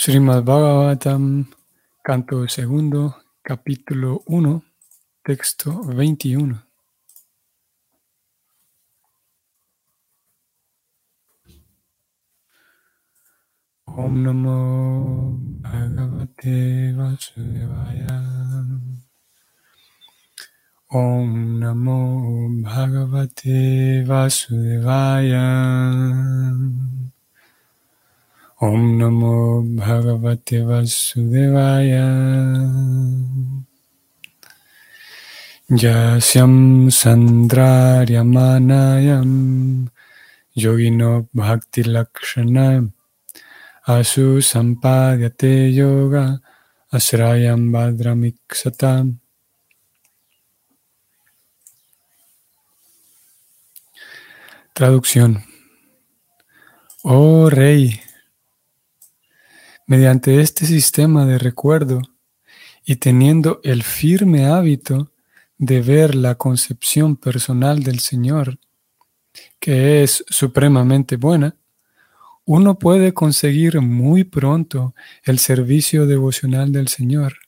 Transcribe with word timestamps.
Srimad 0.00 0.44
Bhagavatam, 0.44 1.44
canto 2.04 2.46
segundo, 2.46 3.16
capítulo 3.42 4.22
1, 4.28 4.62
texto 5.24 5.72
21. 5.90 6.54
Om 13.86 14.22
Namo 14.22 15.34
Bhagavate 15.66 16.94
Vasudevaya. 16.94 18.22
Om 20.94 21.58
Namo 21.58 22.46
Bhagavate 22.62 24.04
Vasudevaya. 24.06 25.48
Om 28.60 28.98
Namo 28.98 29.62
Bhagavate 29.62 30.66
Vasudevaya. 30.66 32.08
Yasyam 35.70 36.90
Sandraryamanayam. 36.90 39.88
Yogino 40.56 41.28
Bhakti 41.32 41.84
Lakshana. 41.84 42.90
Asu 43.86 44.42
Sampadyate 44.42 45.72
Yoga. 45.72 46.40
Asrayam 46.92 47.70
Bhadramiksatam 47.70 49.20
Traducción. 54.74 55.44
Oh 57.04 57.48
Rey, 57.50 58.00
Mediante 59.88 60.42
este 60.42 60.66
sistema 60.66 61.24
de 61.24 61.38
recuerdo 61.38 62.02
y 62.84 62.96
teniendo 62.96 63.58
el 63.64 63.82
firme 63.82 64.44
hábito 64.44 65.12
de 65.56 65.80
ver 65.80 66.14
la 66.14 66.34
concepción 66.34 67.16
personal 67.16 67.82
del 67.82 68.00
Señor, 68.00 68.58
que 69.58 70.02
es 70.02 70.26
supremamente 70.28 71.16
buena, 71.16 71.56
uno 72.44 72.78
puede 72.78 73.14
conseguir 73.14 73.80
muy 73.80 74.24
pronto 74.24 74.94
el 75.22 75.38
servicio 75.38 76.04
devocional 76.04 76.70
del 76.70 76.88
Señor 76.88 77.38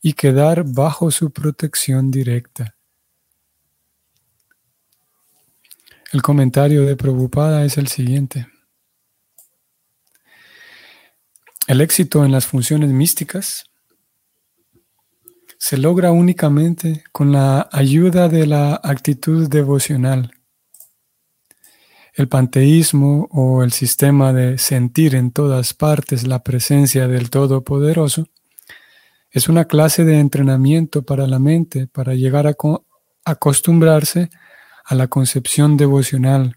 y 0.00 0.14
quedar 0.14 0.64
bajo 0.64 1.10
su 1.10 1.32
protección 1.32 2.10
directa. 2.10 2.76
El 6.14 6.22
comentario 6.22 6.86
de 6.86 6.96
Prabhupada 6.96 7.62
es 7.66 7.76
el 7.76 7.88
siguiente. 7.88 8.46
El 11.68 11.82
éxito 11.82 12.24
en 12.24 12.32
las 12.32 12.46
funciones 12.46 12.88
místicas 12.88 13.66
se 15.58 15.76
logra 15.76 16.12
únicamente 16.12 17.04
con 17.12 17.30
la 17.30 17.68
ayuda 17.70 18.30
de 18.30 18.46
la 18.46 18.80
actitud 18.82 19.50
devocional. 19.50 20.30
El 22.14 22.26
panteísmo 22.26 23.28
o 23.30 23.62
el 23.62 23.72
sistema 23.72 24.32
de 24.32 24.56
sentir 24.56 25.14
en 25.14 25.30
todas 25.30 25.74
partes 25.74 26.26
la 26.26 26.42
presencia 26.42 27.06
del 27.06 27.28
Todopoderoso 27.28 28.28
es 29.30 29.50
una 29.50 29.66
clase 29.66 30.06
de 30.06 30.20
entrenamiento 30.20 31.02
para 31.02 31.26
la 31.26 31.38
mente 31.38 31.86
para 31.86 32.14
llegar 32.14 32.46
a 32.46 32.56
acostumbrarse 33.26 34.30
a 34.86 34.94
la 34.94 35.08
concepción 35.08 35.76
devocional. 35.76 36.56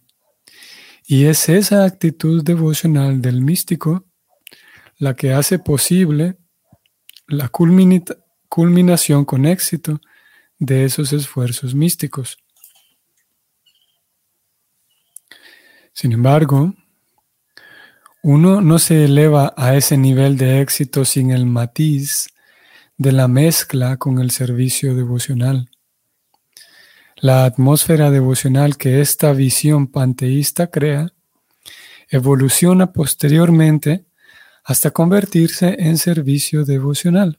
Y 1.06 1.26
es 1.26 1.50
esa 1.50 1.84
actitud 1.84 2.46
devocional 2.46 3.22
del 3.22 3.42
místico 3.42 4.06
la 5.02 5.16
que 5.16 5.34
hace 5.34 5.58
posible 5.58 6.38
la 7.26 7.50
culminación 7.50 9.26
con 9.26 9.48
éxito 9.48 10.00
de 10.60 10.86
esos 10.86 11.12
esfuerzos 11.12 11.74
místicos. 11.74 12.38
Sin 15.92 16.12
embargo, 16.12 16.76
uno 18.22 18.62
no 18.62 18.78
se 18.78 19.06
eleva 19.06 19.56
a 19.58 19.76
ese 19.76 19.98
nivel 19.98 20.38
de 20.38 20.62
éxito 20.62 21.04
sin 21.04 21.32
el 21.32 21.48
matiz 21.48 22.28
de 22.96 23.12
la 23.12 23.28
mezcla 23.28 23.98
con 23.98 24.20
el 24.20 24.30
servicio 24.30 24.94
devocional. 24.94 25.72
La 27.16 27.46
atmósfera 27.46 28.12
devocional 28.12 28.78
que 28.78 29.02
esta 29.02 29.34
visión 29.34 29.88
panteísta 29.88 30.68
crea 30.68 31.12
evoluciona 32.08 32.94
posteriormente 32.94 34.06
hasta 34.64 34.92
convertirse 34.92 35.76
en 35.80 35.98
servicio 35.98 36.66
devocional. 36.66 37.38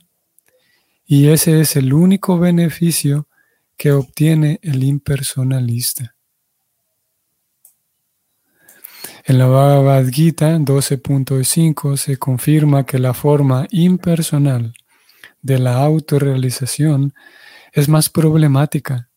Y 1.04 1.28
ese 1.28 1.60
es 1.60 1.76
el 1.76 1.92
único 1.92 2.38
beneficio 2.38 3.28
que 3.76 3.92
obtiene 3.92 4.58
el 4.62 4.82
impersonalista. 4.84 6.14
En 9.24 9.38
la 9.38 9.46
Bhagavad 9.46 10.08
Gita 10.08 10.56
12.5 10.58 11.96
se 11.96 12.16
confirma 12.16 12.84
que 12.84 12.98
la 12.98 13.14
forma 13.14 13.66
impersonal 13.70 14.74
de 15.40 15.58
la 15.58 15.76
autorrealización 15.76 17.14
es 17.72 17.88
más 17.88 18.08
problemática 18.08 19.08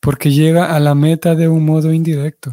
porque 0.00 0.30
llega 0.30 0.74
a 0.74 0.80
la 0.80 0.94
meta 0.94 1.34
de 1.34 1.48
un 1.48 1.64
modo 1.64 1.92
indirecto, 1.92 2.52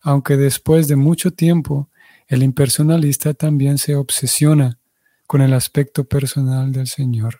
aunque 0.00 0.36
después 0.36 0.88
de 0.88 0.96
mucho 0.96 1.32
tiempo 1.32 1.90
el 2.32 2.42
impersonalista 2.42 3.34
también 3.34 3.76
se 3.76 3.94
obsesiona 3.94 4.78
con 5.26 5.42
el 5.42 5.52
aspecto 5.52 6.04
personal 6.04 6.72
del 6.72 6.86
Señor. 6.86 7.38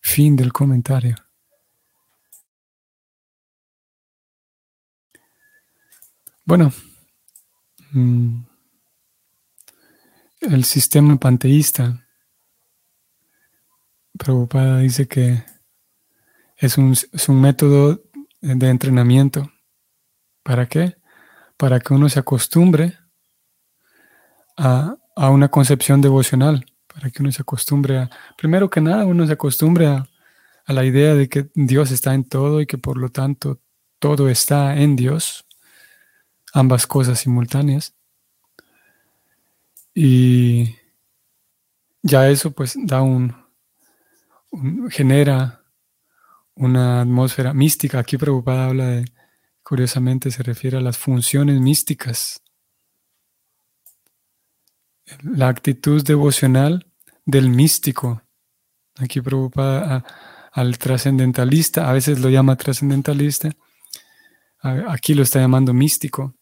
Fin 0.00 0.36
del 0.36 0.52
comentario. 0.52 1.16
Bueno, 6.44 6.72
mm, 7.90 8.44
el 10.42 10.64
sistema 10.64 11.18
panteísta, 11.18 12.06
Prabhupada 14.16 14.78
dice 14.78 15.08
que 15.08 15.42
es 16.56 16.78
un, 16.78 16.92
es 16.92 17.28
un 17.28 17.40
método 17.40 18.00
de 18.40 18.68
entrenamiento. 18.68 19.50
¿Para 20.44 20.68
qué? 20.68 20.98
Para 21.56 21.80
que 21.80 21.94
uno 21.94 22.08
se 22.08 22.20
acostumbre 22.20 22.96
a, 24.56 24.96
una 25.16 25.48
concepción 25.48 26.00
devocional, 26.00 26.66
para 26.86 27.10
que 27.10 27.22
uno 27.22 27.32
se 27.32 27.42
acostumbre 27.42 27.98
a, 27.98 28.10
primero 28.36 28.68
que 28.70 28.80
nada, 28.80 29.06
uno 29.06 29.26
se 29.26 29.32
acostumbre 29.32 29.86
a, 29.86 30.08
a 30.64 30.72
la 30.72 30.84
idea 30.84 31.14
de 31.14 31.28
que 31.28 31.48
Dios 31.54 31.90
está 31.90 32.14
en 32.14 32.24
todo 32.24 32.60
y 32.60 32.66
que 32.66 32.78
por 32.78 32.98
lo 32.98 33.10
tanto 33.10 33.60
todo 33.98 34.28
está 34.28 34.76
en 34.76 34.96
Dios, 34.96 35.46
ambas 36.52 36.86
cosas 36.86 37.20
simultáneas. 37.20 37.94
Y 39.94 40.76
ya 42.02 42.28
eso 42.28 42.50
pues 42.50 42.76
da 42.76 43.02
un, 43.02 43.34
genera 44.90 45.64
una 46.54 47.02
atmósfera 47.02 47.52
mística. 47.52 47.98
Aquí 47.98 48.16
preocupada 48.16 48.66
habla 48.66 48.86
de, 48.86 49.04
curiosamente 49.62 50.30
se 50.30 50.42
refiere 50.42 50.76
a 50.76 50.80
las 50.80 50.96
funciones 50.98 51.60
místicas 51.60 52.42
la 55.22 55.48
actitud 55.48 56.02
devocional 56.04 56.86
del 57.24 57.50
místico. 57.50 58.22
Aquí 58.96 59.20
preocupada 59.20 60.04
al 60.52 60.78
trascendentalista, 60.78 61.88
a 61.88 61.92
veces 61.92 62.18
lo 62.20 62.30
llama 62.30 62.56
trascendentalista, 62.56 63.50
aquí 64.62 65.14
lo 65.14 65.22
está 65.22 65.40
llamando 65.40 65.74
místico. 65.74 66.34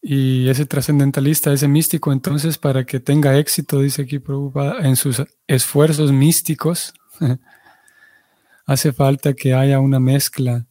Y 0.00 0.48
ese 0.48 0.64
trascendentalista, 0.64 1.52
ese 1.52 1.66
místico, 1.66 2.12
entonces 2.12 2.56
para 2.56 2.84
que 2.86 3.00
tenga 3.00 3.36
éxito, 3.36 3.80
dice 3.80 4.02
aquí 4.02 4.20
preocupada, 4.20 4.86
en 4.86 4.94
sus 4.94 5.24
esfuerzos 5.48 6.12
místicos, 6.12 6.94
hace 8.66 8.92
falta 8.92 9.34
que 9.34 9.54
haya 9.54 9.80
una 9.80 9.98
mezcla, 9.98 10.64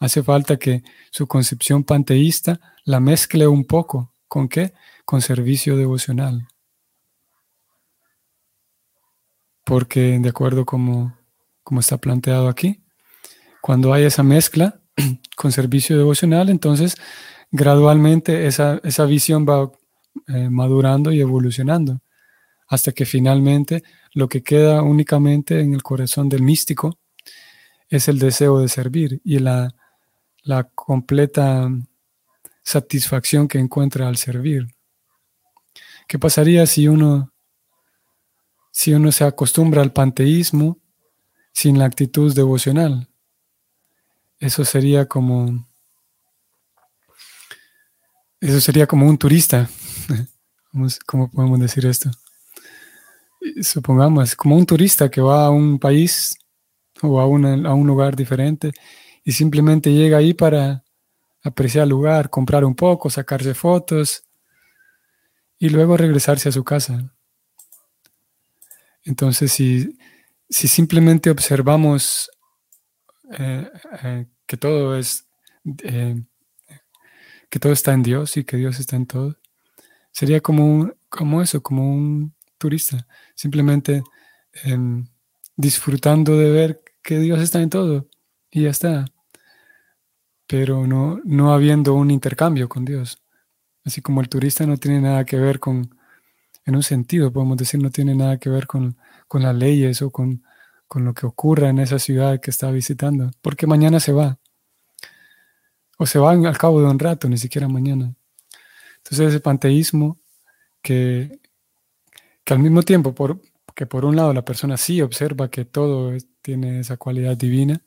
hace 0.00 0.24
falta 0.24 0.56
que 0.56 0.82
su 1.12 1.28
concepción 1.28 1.84
panteísta 1.84 2.60
la 2.84 2.98
mezcle 2.98 3.46
un 3.46 3.64
poco 3.64 4.15
¿Con 4.28 4.48
qué? 4.48 4.72
Con 5.04 5.20
servicio 5.20 5.76
devocional. 5.76 6.48
Porque 9.64 10.18
de 10.18 10.28
acuerdo 10.28 10.64
como, 10.64 11.16
como 11.62 11.80
está 11.80 11.98
planteado 11.98 12.48
aquí, 12.48 12.82
cuando 13.60 13.92
hay 13.92 14.04
esa 14.04 14.22
mezcla 14.22 14.80
con 15.36 15.52
servicio 15.52 15.96
devocional, 15.96 16.48
entonces 16.48 16.96
gradualmente 17.50 18.46
esa, 18.46 18.80
esa 18.84 19.04
visión 19.06 19.46
va 19.48 19.70
eh, 20.28 20.48
madurando 20.50 21.12
y 21.12 21.20
evolucionando, 21.20 22.00
hasta 22.68 22.92
que 22.92 23.04
finalmente 23.04 23.82
lo 24.12 24.28
que 24.28 24.42
queda 24.42 24.82
únicamente 24.82 25.60
en 25.60 25.74
el 25.74 25.82
corazón 25.82 26.28
del 26.28 26.42
místico 26.42 26.98
es 27.88 28.08
el 28.08 28.18
deseo 28.18 28.58
de 28.58 28.68
servir 28.68 29.20
y 29.24 29.38
la, 29.38 29.74
la 30.42 30.64
completa 30.64 31.70
satisfacción 32.66 33.46
que 33.46 33.60
encuentra 33.60 34.08
al 34.08 34.16
servir. 34.16 34.66
¿Qué 36.08 36.18
pasaría 36.18 36.66
si 36.66 36.88
uno, 36.88 37.32
si 38.72 38.92
uno 38.92 39.12
se 39.12 39.22
acostumbra 39.22 39.82
al 39.82 39.92
panteísmo 39.92 40.76
sin 41.52 41.78
la 41.78 41.84
actitud 41.84 42.34
devocional? 42.34 43.08
Eso 44.40 44.64
sería 44.64 45.06
como, 45.06 45.68
eso 48.40 48.60
sería 48.60 48.88
como 48.88 49.08
un 49.08 49.16
turista. 49.16 49.70
¿Cómo 51.06 51.30
podemos 51.30 51.60
decir 51.60 51.86
esto? 51.86 52.10
Supongamos, 53.62 54.34
como 54.34 54.56
un 54.56 54.66
turista 54.66 55.08
que 55.08 55.20
va 55.20 55.46
a 55.46 55.50
un 55.50 55.78
país 55.78 56.36
o 57.00 57.20
a, 57.20 57.22
a 57.22 57.74
un 57.74 57.86
lugar 57.86 58.16
diferente 58.16 58.72
y 59.22 59.30
simplemente 59.30 59.92
llega 59.92 60.18
ahí 60.18 60.34
para 60.34 60.82
apreciar 61.46 61.84
el 61.84 61.90
lugar, 61.90 62.28
comprar 62.28 62.64
un 62.64 62.74
poco, 62.74 63.08
sacarse 63.08 63.54
fotos 63.54 64.24
y 65.58 65.68
luego 65.68 65.96
regresarse 65.96 66.48
a 66.48 66.52
su 66.52 66.64
casa. 66.64 67.14
Entonces, 69.04 69.52
si, 69.52 69.96
si 70.50 70.66
simplemente 70.66 71.30
observamos 71.30 72.30
eh, 73.38 73.70
eh, 74.02 74.26
que 74.46 74.56
todo 74.56 74.96
es 74.96 75.28
eh, 75.84 76.20
que 77.48 77.60
todo 77.60 77.72
está 77.72 77.92
en 77.92 78.02
Dios 78.02 78.36
y 78.36 78.44
que 78.44 78.56
Dios 78.56 78.80
está 78.80 78.96
en 78.96 79.06
todo, 79.06 79.36
sería 80.10 80.40
como, 80.40 80.92
como 81.08 81.42
eso, 81.42 81.62
como 81.62 81.88
un 81.88 82.34
turista, 82.58 83.06
simplemente 83.36 84.02
em, 84.64 85.06
disfrutando 85.56 86.36
de 86.36 86.50
ver 86.50 86.82
que 87.02 87.20
Dios 87.20 87.40
está 87.40 87.62
en 87.62 87.70
todo 87.70 88.08
y 88.50 88.62
ya 88.62 88.70
está 88.70 89.04
pero 90.46 90.86
no, 90.86 91.20
no 91.24 91.52
habiendo 91.52 91.94
un 91.94 92.10
intercambio 92.10 92.68
con 92.68 92.84
Dios. 92.84 93.22
Así 93.84 94.00
como 94.00 94.20
el 94.20 94.28
turista 94.28 94.66
no 94.66 94.76
tiene 94.76 95.00
nada 95.00 95.24
que 95.24 95.36
ver 95.36 95.60
con, 95.60 95.94
en 96.64 96.76
un 96.76 96.82
sentido, 96.82 97.32
podemos 97.32 97.56
decir, 97.56 97.80
no 97.80 97.90
tiene 97.90 98.14
nada 98.14 98.38
que 98.38 98.50
ver 98.50 98.66
con, 98.66 98.96
con 99.28 99.42
las 99.42 99.54
leyes 99.54 100.02
o 100.02 100.10
con, 100.10 100.42
con 100.88 101.04
lo 101.04 101.14
que 101.14 101.26
ocurra 101.26 101.68
en 101.68 101.78
esa 101.78 101.98
ciudad 101.98 102.40
que 102.40 102.50
está 102.50 102.70
visitando, 102.70 103.30
porque 103.42 103.66
mañana 103.66 104.00
se 104.00 104.12
va. 104.12 104.38
O 105.98 106.06
se 106.06 106.18
va 106.18 106.32
al 106.32 106.58
cabo 106.58 106.80
de 106.80 106.88
un 106.88 106.98
rato, 106.98 107.28
ni 107.28 107.38
siquiera 107.38 107.68
mañana. 107.68 108.14
Entonces 108.98 109.28
ese 109.28 109.40
panteísmo 109.40 110.18
que, 110.82 111.40
que 112.44 112.54
al 112.54 112.60
mismo 112.60 112.82
tiempo, 112.82 113.14
por, 113.14 113.40
que 113.74 113.86
por 113.86 114.04
un 114.04 114.16
lado 114.16 114.32
la 114.32 114.44
persona 114.44 114.76
sí 114.76 115.00
observa 115.00 115.50
que 115.50 115.64
todo 115.64 116.12
tiene 116.42 116.80
esa 116.80 116.96
cualidad 116.96 117.36
divina, 117.36 117.80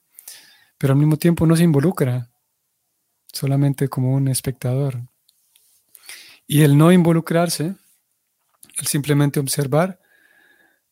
pero 0.77 0.93
al 0.93 0.99
mismo 0.99 1.17
tiempo 1.17 1.45
no 1.45 1.55
se 1.55 1.63
involucra 1.63 2.29
solamente 3.39 3.87
como 3.87 4.13
un 4.13 4.27
espectador. 4.27 5.01
Y 6.45 6.63
el 6.63 6.77
no 6.77 6.91
involucrarse, 6.91 7.75
el 8.77 8.87
simplemente 8.87 9.39
observar, 9.39 9.99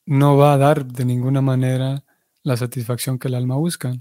no 0.05 0.37
va 0.37 0.53
a 0.53 0.57
dar 0.57 0.85
de 0.85 1.03
ninguna 1.03 1.41
manera 1.41 2.05
la 2.43 2.55
satisfacción 2.55 3.19
que 3.19 3.27
el 3.27 3.35
alma 3.35 3.55
busca. 3.55 3.93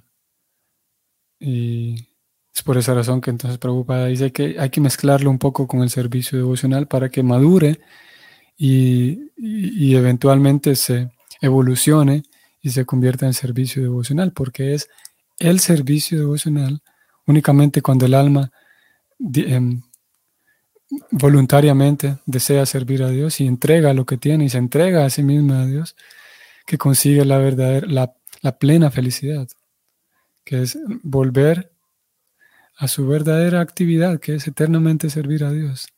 Y 1.41 2.07
es 2.55 2.63
por 2.63 2.79
esa 2.79 2.95
razón 2.95 3.21
que 3.21 3.31
entonces 3.31 3.59
Prabhupada 3.59 4.07
dice 4.07 4.33
que 4.33 4.57
hay 4.61 4.71
que 4.71 4.81
mezclarlo 4.81 5.29
un 5.29 5.39
poco 5.39 5.67
con 5.67 5.83
el 5.83 5.91
servicio 5.91 6.39
devocional 6.39 6.87
para 6.87 7.11
que 7.11 7.23
madure 7.23 7.81
y, 8.57 9.33
y 9.37 9.97
eventualmente 9.97 10.77
se 10.77 11.11
evolucione 11.41 12.23
y 12.63 12.71
se 12.71 12.87
convierta 12.87 13.27
en 13.27 13.35
servicio 13.35 13.83
devocional, 13.83 14.33
porque 14.33 14.75
es 14.75 14.89
el 15.39 15.59
servicio 15.61 16.19
devocional 16.19 16.83
Únicamente 17.26 17.82
cuando 17.82 18.06
el 18.06 18.14
alma 18.14 18.50
em, 19.19 19.82
voluntariamente 21.11 22.19
desea 22.26 22.67
servir 22.67 23.02
a 23.02 23.11
Dios 23.11 23.40
y 23.40 23.46
entrega 23.46 23.94
lo 23.94 24.06
que 24.06 24.17
tiene 24.17 24.44
y 24.44 24.49
se 24.49 24.58
entrega 24.58 25.05
a 25.05 25.11
sí 25.11 25.23
misma 25.23 25.62
a 25.62 25.67
Dios, 25.67 25.96
que 26.67 26.78
consigue 26.78 27.25
la 27.25 27.38
verdadera, 27.38 27.87
la, 28.43 28.58
plena 28.58 28.90
felicidad, 28.90 29.49
que 30.44 30.62
es 30.62 30.78
volver 31.02 31.73
a 32.76 32.87
su 32.87 33.06
verdadera 33.06 33.61
actividad, 33.61 34.20
que 34.20 34.37
es 34.37 34.46
eternamente 34.46 35.11
servir 35.11 35.43
a 35.43 35.50
Dios. 35.50 35.88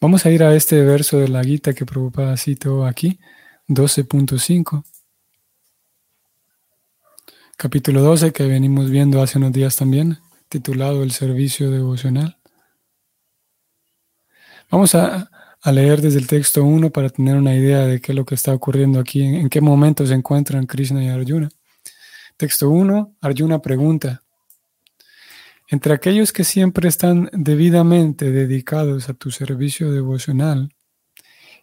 Vamos 0.00 0.26
a 0.26 0.30
ir 0.30 0.42
a 0.42 0.54
este 0.54 0.82
verso 0.82 1.18
de 1.18 1.28
la 1.28 1.44
Gita 1.44 1.72
que 1.74 1.86
Prabhupada 1.86 2.36
citó 2.36 2.84
aquí, 2.84 3.18
12.5 3.68 4.84
capítulo 7.62 8.02
12 8.02 8.32
que 8.32 8.44
venimos 8.44 8.90
viendo 8.90 9.22
hace 9.22 9.38
unos 9.38 9.52
días 9.52 9.76
también, 9.76 10.18
titulado 10.48 11.04
El 11.04 11.12
servicio 11.12 11.70
devocional. 11.70 12.36
Vamos 14.68 14.96
a, 14.96 15.30
leer 15.66 16.00
desde 16.00 16.18
el 16.18 16.26
texto 16.26 16.64
1 16.64 16.90
para 16.90 17.08
tener 17.08 17.36
una 17.36 17.54
idea 17.54 17.86
de 17.86 18.00
qué 18.00 18.10
es 18.10 18.16
lo 18.16 18.24
que 18.24 18.34
está 18.34 18.52
ocurriendo 18.52 18.98
aquí, 18.98 19.22
en, 19.22 19.34
en 19.36 19.48
qué 19.48 19.60
momento 19.60 20.04
se 20.04 20.14
encuentran 20.14 20.66
Krishna 20.66 21.04
y 21.04 21.08
Arjuna. 21.08 21.50
Texto 22.36 22.68
1, 22.68 23.14
Arjuna 23.20 23.62
pregunta, 23.62 24.24
entre 25.68 25.94
aquellos 25.94 26.32
que 26.32 26.42
siempre 26.42 26.88
están 26.88 27.30
debidamente 27.32 28.32
dedicados 28.32 29.08
a 29.08 29.14
tu 29.14 29.30
servicio 29.30 29.92
devocional 29.92 30.74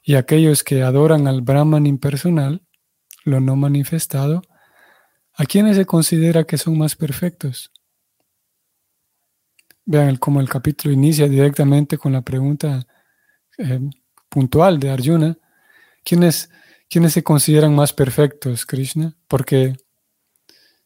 y 0.01 0.15
aquellos 0.15 0.63
que 0.63 0.81
adoran 0.81 1.27
al 1.27 1.41
Brahman 1.41 1.87
impersonal, 1.87 2.61
lo 3.25 3.41
no 3.41 3.57
manifestado, 3.57 4.43
¿A 5.39 5.45
quiénes 5.45 5.77
se 5.77 5.85
considera 5.85 6.43
que 6.43 6.57
son 6.57 6.77
más 6.77 6.97
perfectos? 6.97 7.71
Vean 9.85 10.17
cómo 10.17 10.41
el 10.41 10.49
capítulo 10.49 10.93
inicia 10.93 11.29
directamente 11.29 11.97
con 11.97 12.11
la 12.11 12.21
pregunta 12.21 12.85
eh, 13.57 13.79
puntual 14.27 14.81
de 14.81 14.89
Arjuna. 14.89 15.37
¿Quiénes, 16.03 16.49
¿Quiénes 16.89 17.13
se 17.13 17.23
consideran 17.23 17.73
más 17.73 17.93
perfectos, 17.93 18.65
Krishna? 18.65 19.15
Porque 19.29 19.77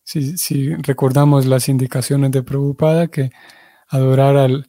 si, 0.04 0.76
recordamos 0.76 1.48
las 1.48 1.68
indicaciones 1.68 2.30
de 2.30 2.44
Prabhupada, 2.44 3.08
que 3.08 3.32
adorar 3.88 4.38
al, 4.38 4.68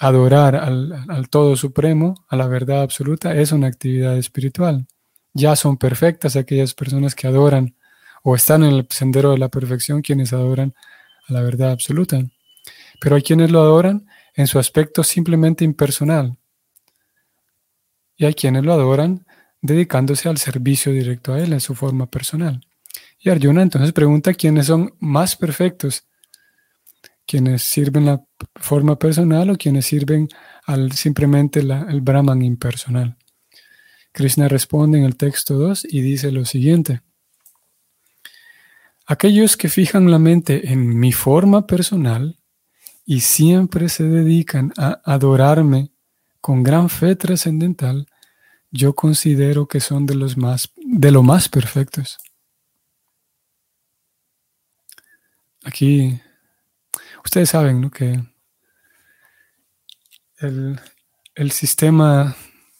adorar 0.00 0.56
al, 0.56 0.90
al, 1.10 1.28
Todo 1.28 1.54
Supremo, 1.56 2.14
a 2.28 2.36
la 2.36 2.46
verdad 2.46 2.80
absoluta, 2.80 3.36
es 3.36 3.52
una 3.52 3.66
actividad 3.66 4.16
espiritual. 4.16 4.86
Ya 5.34 5.54
son 5.54 5.76
perfectas 5.76 6.34
aquellas 6.34 6.72
personas 6.72 7.14
que 7.14 7.26
adoran 7.26 7.76
o 8.22 8.34
están 8.34 8.64
en 8.64 8.72
el 8.72 8.86
sendero 8.90 9.32
de 9.32 9.38
la 9.38 9.48
perfección 9.48 10.02
quienes 10.02 10.32
adoran 10.32 10.74
a 11.28 11.32
la 11.32 11.42
verdad 11.42 11.70
absoluta. 11.70 12.22
Pero 13.00 13.16
hay 13.16 13.22
quienes 13.22 13.50
lo 13.50 13.60
adoran 13.60 14.06
en 14.34 14.46
su 14.46 14.58
aspecto 14.58 15.02
simplemente 15.04 15.64
impersonal. 15.64 16.36
Y 18.16 18.24
hay 18.24 18.34
quienes 18.34 18.64
lo 18.64 18.72
adoran 18.72 19.26
dedicándose 19.60 20.28
al 20.28 20.38
servicio 20.38 20.92
directo 20.92 21.32
a 21.32 21.40
él 21.40 21.52
en 21.52 21.60
su 21.60 21.74
forma 21.74 22.06
personal. 22.06 22.60
Y 23.18 23.30
Arjuna 23.30 23.62
entonces 23.62 23.92
pregunta 23.92 24.34
quiénes 24.34 24.66
son 24.66 24.94
más 24.98 25.36
perfectos, 25.36 26.06
quienes 27.26 27.62
sirven 27.62 28.06
la 28.06 28.24
forma 28.56 28.98
personal 28.98 29.50
o 29.50 29.56
quienes 29.56 29.86
sirven 29.86 30.28
al 30.66 30.92
simplemente 30.92 31.60
el 31.60 32.00
Brahman 32.00 32.42
impersonal. 32.42 33.16
Krishna 34.12 34.48
responde 34.48 34.98
en 34.98 35.04
el 35.04 35.16
texto 35.16 35.54
2 35.54 35.86
y 35.88 36.00
dice 36.02 36.32
lo 36.32 36.44
siguiente. 36.44 37.00
Aquellos 39.06 39.56
que 39.56 39.68
fijan 39.68 40.10
la 40.10 40.18
mente 40.18 40.72
en 40.72 40.98
mi 40.98 41.12
forma 41.12 41.66
personal 41.66 42.38
y 43.04 43.20
siempre 43.20 43.88
se 43.88 44.04
dedican 44.04 44.72
a 44.76 45.00
adorarme 45.04 45.92
con 46.40 46.62
gran 46.62 46.88
fe 46.88 47.16
trascendental, 47.16 48.06
yo 48.70 48.94
considero 48.94 49.66
que 49.66 49.80
son 49.80 50.06
de 50.06 50.14
los 50.14 50.36
más 50.36 50.72
de 50.76 51.10
lo 51.10 51.22
más 51.22 51.48
perfectos. 51.48 52.18
Aquí 55.64 56.20
ustedes 57.24 57.50
saben 57.50 57.90
que 57.90 58.20
el, 60.38 61.52
sistema 61.52 62.36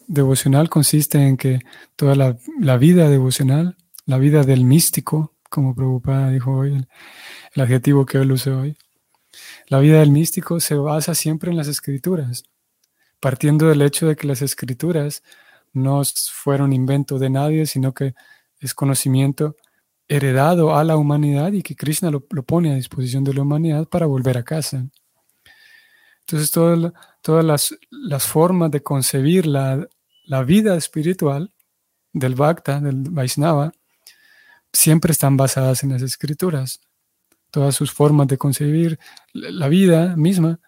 devocional 0.08 0.68
consiste 0.68 1.18
en 1.18 1.36
que 1.36 1.60
toda 1.94 2.16
la, 2.16 2.36
la 2.60 2.76
vida 2.76 3.08
devocional, 3.08 3.76
la 4.04 4.18
vida 4.18 4.42
del 4.42 4.64
místico, 4.64 5.31
como 5.52 5.74
Prabhupada 5.74 6.30
dijo 6.30 6.50
hoy, 6.56 6.74
el, 7.54 7.62
adjetivo 7.62 8.06
que 8.06 8.16
él 8.18 8.32
usó 8.32 8.60
hoy. 8.60 8.78
La 9.68 9.80
vida 9.80 10.00
del 10.00 10.10
místico 10.10 10.60
se 10.60 10.74
basa 10.76 11.14
siempre 11.14 11.50
en 11.50 11.58
las 11.58 11.68
escrituras, 11.68 12.44
partiendo 13.20 13.68
del 13.68 13.82
hecho 13.82 14.08
de 14.08 14.16
que 14.16 14.26
las 14.26 14.40
escrituras 14.40 15.22
no 15.74 16.02
fueron 16.32 16.72
invento 16.72 17.18
de 17.18 17.28
nadie, 17.28 17.66
sino 17.66 17.92
que 17.92 18.14
es 18.60 18.72
conocimiento 18.72 19.56
heredado 20.08 20.74
a 20.74 20.84
la 20.84 20.96
humanidad 20.96 21.52
y 21.52 21.62
que 21.62 21.76
Krishna 21.76 22.10
lo, 22.10 22.20
pone 22.24 22.72
a 22.72 22.76
disposición 22.76 23.22
de 23.22 23.34
la 23.34 23.42
humanidad 23.42 23.86
para 23.86 24.06
volver 24.06 24.38
a 24.38 24.44
casa. 24.44 24.86
Entonces, 26.20 26.50
todas 26.50 27.44
las, 27.44 27.76
las, 27.90 28.26
formas 28.26 28.70
de 28.70 28.82
concebir 28.82 29.46
la, 29.46 29.86
la, 30.24 30.44
vida 30.44 30.76
espiritual 30.76 31.52
del 32.12 32.36
Bhakta, 32.36 32.80
del 32.80 33.10
Vaisnava, 33.10 33.72
siempre 34.72 35.12
están 35.12 35.36
basadas 35.36 35.82
en 35.82 35.90
las 35.90 36.02
escrituras. 36.02 36.80
Todas 37.50 37.74
sus 37.74 37.92
formas 37.92 38.28
de 38.28 38.38
concebir 38.38 38.98
la 39.32 39.68
vida 39.68 40.16
misma 40.16 40.60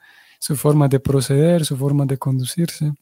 su 0.45 0.57
forma 0.57 0.89
de 0.89 1.01
proceder, 1.01 1.65
su 1.65 1.75
forma 1.75 2.05
de 2.05 2.19
conducirse. 2.19 2.93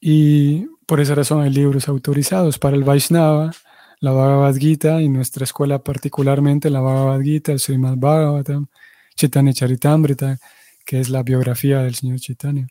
Y 0.00 0.66
por 0.86 1.00
esa 1.00 1.16
razón 1.16 1.42
hay 1.42 1.50
libros 1.50 1.88
autorizados 1.88 2.60
para 2.60 2.76
el 2.76 2.84
Vaishnava, 2.84 3.50
la 3.98 4.12
Bhagavad 4.12 4.54
Gita 4.54 5.02
y 5.02 5.08
nuestra 5.08 5.42
escuela 5.42 5.82
particularmente 5.82 6.70
la 6.70 6.80
Bhagavad 6.80 7.20
Gita, 7.22 7.50
el 7.50 7.58
Srimad 7.58 7.96
Bhagavatam, 7.96 8.68
Chaitanya 9.16 9.52
Charitamrita, 9.52 10.38
que 10.86 11.00
es 11.00 11.08
la 11.08 11.24
biografía 11.24 11.82
del 11.82 11.96
señor 11.96 12.20
Chaitanya. 12.20 12.68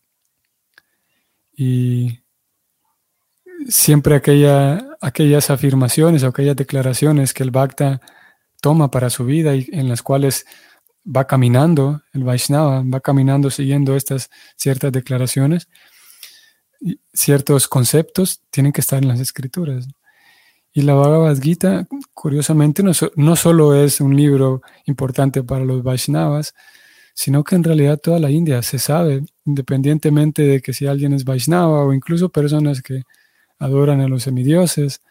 Y 1.51 2.21
siempre 3.67 4.15
aquella, 4.15 4.87
aquellas 5.01 5.49
afirmaciones 5.49 6.23
o 6.23 6.27
aquellas 6.27 6.55
declaraciones 6.55 7.33
que 7.33 7.43
el 7.43 7.51
Bhakta 7.51 8.01
toma 8.61 8.91
para 8.91 9.09
su 9.09 9.25
vida 9.25 9.55
y 9.55 9.67
en 9.71 9.89
las 9.89 10.01
cuales 10.01 10.45
va 11.05 11.25
caminando, 11.25 12.01
el 12.13 12.23
Vaishnava 12.23 12.83
va 12.83 12.99
caminando 12.99 13.49
siguiendo 13.49 13.95
estas 13.95 14.29
ciertas 14.55 14.91
declaraciones, 14.91 15.67
ciertos 17.13 17.67
conceptos 17.67 18.41
tienen 18.49 18.73
que 18.73 18.81
estar 18.81 19.01
en 19.01 19.07
las 19.07 19.19
escrituras. 19.19 19.87
Y 20.73 20.81
la 20.81 20.93
Bhagavad 20.93 21.39
Gita, 21.41 21.87
curiosamente, 22.13 22.83
no, 22.83 22.91
no 23.15 23.35
solo 23.35 23.73
es 23.73 23.99
un 23.99 24.15
libro 24.15 24.61
importante 24.85 25.43
para 25.43 25.65
los 25.65 25.81
Vaishnavas, 25.81 26.53
sino 27.15 27.43
que 27.43 27.55
en 27.55 27.63
realidad 27.63 27.97
toda 27.97 28.19
la 28.19 28.29
India 28.29 28.61
se 28.61 28.77
sabe, 28.77 29.23
independientemente 29.43 30.43
de 30.43 30.61
que 30.61 30.73
si 30.73 30.85
alguien 30.85 31.13
es 31.13 31.25
Vaishnava 31.25 31.83
o 31.83 31.93
incluso 31.93 32.29
personas 32.29 32.83
que 32.83 33.03
adoran 33.59 34.01
a 34.01 34.07
los 34.07 34.23
semidioses, 34.23 35.01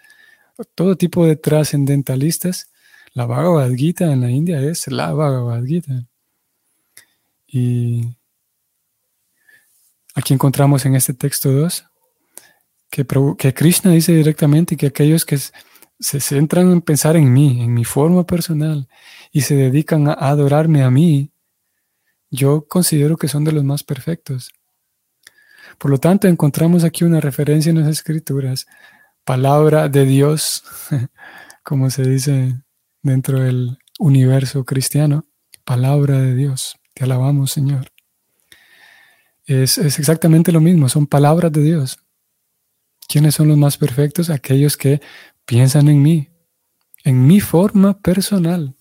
todo 0.75 0.97
tipo 0.97 1.27
de 1.27 1.37
trascendentalistas, 1.37 2.71
la 3.13 3.27
Bhagavad 3.27 3.73
Gita 3.75 4.13
en 4.13 4.21
la 4.21 4.31
India 4.31 4.61
es 4.61 4.89
la 4.89 5.13
Bhagavad 5.13 5.65
Gita. 5.65 6.05
Y 7.47 8.17
aquí 10.15 10.35
encontramos 10.35 10.85
en 10.85 10.95
este 10.95 11.15
texto 11.15 11.51
2 11.53 11.85
que, 12.91 13.07
que 13.39 13.55
Krishna 13.55 13.91
dice 13.93 14.13
directamente 14.13 14.77
que 14.77 14.87
aquellos 14.87 15.25
que 15.25 15.39
se 15.99 16.21
centran 16.21 16.71
en 16.71 16.83
pensar 16.83 17.17
en 17.17 17.33
mí, 17.33 17.63
en 17.63 17.73
mi 17.73 17.85
forma 17.85 18.25
personal, 18.25 18.89
y 19.33 19.43
se 19.43 19.55
dedican 19.55 20.09
a 20.09 20.13
adorarme 20.13 20.83
a 20.83 20.91
mí, 20.91 21.31
yo 22.31 22.67
considero 22.67 23.17
que 23.17 23.29
son 23.29 23.45
de 23.45 23.53
los 23.53 23.65
más 23.65 23.83
perfectos. 23.83 24.53
Por 25.79 25.91
lo 25.91 25.99
tanto, 25.99 26.29
encontramos 26.29 26.85
aquí 26.85 27.05
una 27.05 27.21
referencia 27.21 27.71
en 27.71 27.81
las 27.81 27.89
escrituras, 27.89 28.67
palabra 29.25 29.89
de 29.89 30.05
Dios, 30.07 30.65
como 31.63 31.91
se 31.91 32.03
dice 32.03 32.63
dentro 33.03 33.41
del 33.41 33.79
universo 33.99 34.65
cristiano, 34.65 35.25
palabra 35.65 36.21
de 36.21 36.35
Dios. 36.35 36.79
Te 36.95 37.05
alabamos, 37.05 37.51
Señor. 37.53 37.93
Es, 39.45 39.79
es 39.79 39.99
exactamente 39.99 40.53
lo 40.53 40.61
mismo, 40.61 40.89
son 40.89 41.07
palabras 41.07 41.53
de 41.53 41.63
Dios. 41.63 41.99
¿Quiénes 43.09 43.35
son 43.35 43.49
los 43.49 43.59
más 43.59 43.77
perfectos? 43.77 44.31
Aquellos 44.31 44.77
que 44.77 45.01
piensan 45.45 45.89
en 45.89 46.03
mí, 46.03 46.31
en 47.05 47.27
mi 47.27 47.41
forma 47.41 48.01
personal. 48.01 48.76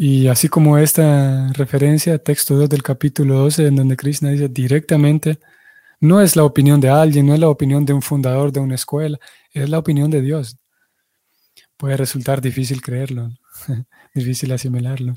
Y 0.00 0.28
así 0.28 0.48
como 0.48 0.78
esta 0.78 1.52
referencia, 1.54 2.18
texto 2.18 2.54
2 2.54 2.68
del 2.68 2.84
capítulo 2.84 3.34
12, 3.38 3.66
en 3.66 3.74
donde 3.74 3.96
Krishna 3.96 4.30
dice 4.30 4.48
directamente, 4.48 5.40
no 5.98 6.20
es 6.20 6.36
la 6.36 6.44
opinión 6.44 6.80
de 6.80 6.88
alguien, 6.88 7.26
no 7.26 7.34
es 7.34 7.40
la 7.40 7.48
opinión 7.48 7.84
de 7.84 7.94
un 7.94 8.00
fundador 8.00 8.52
de 8.52 8.60
una 8.60 8.76
escuela, 8.76 9.18
es 9.50 9.68
la 9.68 9.76
opinión 9.76 10.08
de 10.08 10.20
Dios. 10.20 10.56
Puede 11.76 11.96
resultar 11.96 12.40
difícil 12.40 12.80
creerlo, 12.80 13.32
difícil 14.14 14.52
asimilarlo, 14.52 15.14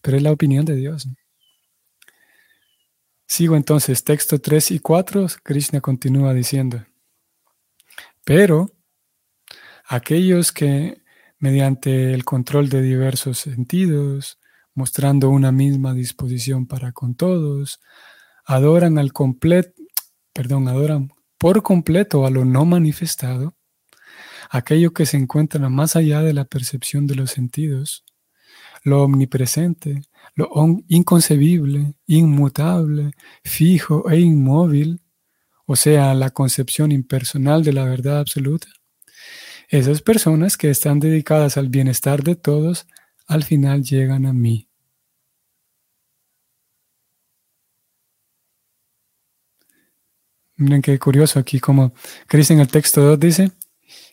pero 0.00 0.16
es 0.16 0.22
la 0.22 0.30
opinión 0.30 0.64
de 0.64 0.76
Dios. 0.76 1.08
Sigo 3.26 3.56
entonces, 3.56 4.04
texto 4.04 4.40
3 4.40 4.70
y 4.70 4.78
4, 4.78 5.26
Krishna 5.42 5.80
continúa 5.80 6.32
diciendo, 6.32 6.86
pero 8.24 8.70
aquellos 9.88 10.52
que 10.52 11.01
mediante 11.42 12.14
el 12.14 12.24
control 12.24 12.68
de 12.68 12.80
diversos 12.82 13.38
sentidos, 13.38 14.38
mostrando 14.74 15.28
una 15.28 15.50
misma 15.50 15.92
disposición 15.92 16.68
para 16.68 16.92
con 16.92 17.16
todos, 17.16 17.80
adoran 18.44 18.96
al 18.96 19.12
completo, 19.12 19.82
perdón, 20.32 20.68
adoran 20.68 21.10
por 21.38 21.64
completo 21.64 22.26
a 22.26 22.30
lo 22.30 22.44
no 22.44 22.64
manifestado, 22.64 23.56
aquello 24.50 24.92
que 24.92 25.04
se 25.04 25.16
encuentra 25.16 25.68
más 25.68 25.96
allá 25.96 26.22
de 26.22 26.32
la 26.32 26.44
percepción 26.44 27.08
de 27.08 27.16
los 27.16 27.32
sentidos, 27.32 28.04
lo 28.84 29.02
omnipresente, 29.02 30.02
lo 30.36 30.48
inconcebible, 30.86 31.96
inmutable, 32.06 33.14
fijo 33.42 34.08
e 34.08 34.20
inmóvil, 34.20 35.00
o 35.66 35.74
sea, 35.74 36.14
la 36.14 36.30
concepción 36.30 36.92
impersonal 36.92 37.64
de 37.64 37.72
la 37.72 37.84
verdad 37.84 38.20
absoluta, 38.20 38.68
esas 39.72 40.02
personas 40.02 40.58
que 40.58 40.68
están 40.68 41.00
dedicadas 41.00 41.56
al 41.56 41.70
bienestar 41.70 42.22
de 42.22 42.36
todos, 42.36 42.86
al 43.26 43.42
final 43.42 43.82
llegan 43.82 44.26
a 44.26 44.34
mí. 44.34 44.68
Miren 50.56 50.82
qué 50.82 50.98
curioso 50.98 51.38
aquí 51.38 51.58
como 51.58 51.94
Cristo 52.26 52.52
en 52.52 52.60
el 52.60 52.68
texto 52.68 53.00
2 53.00 53.18
dice, 53.18 53.52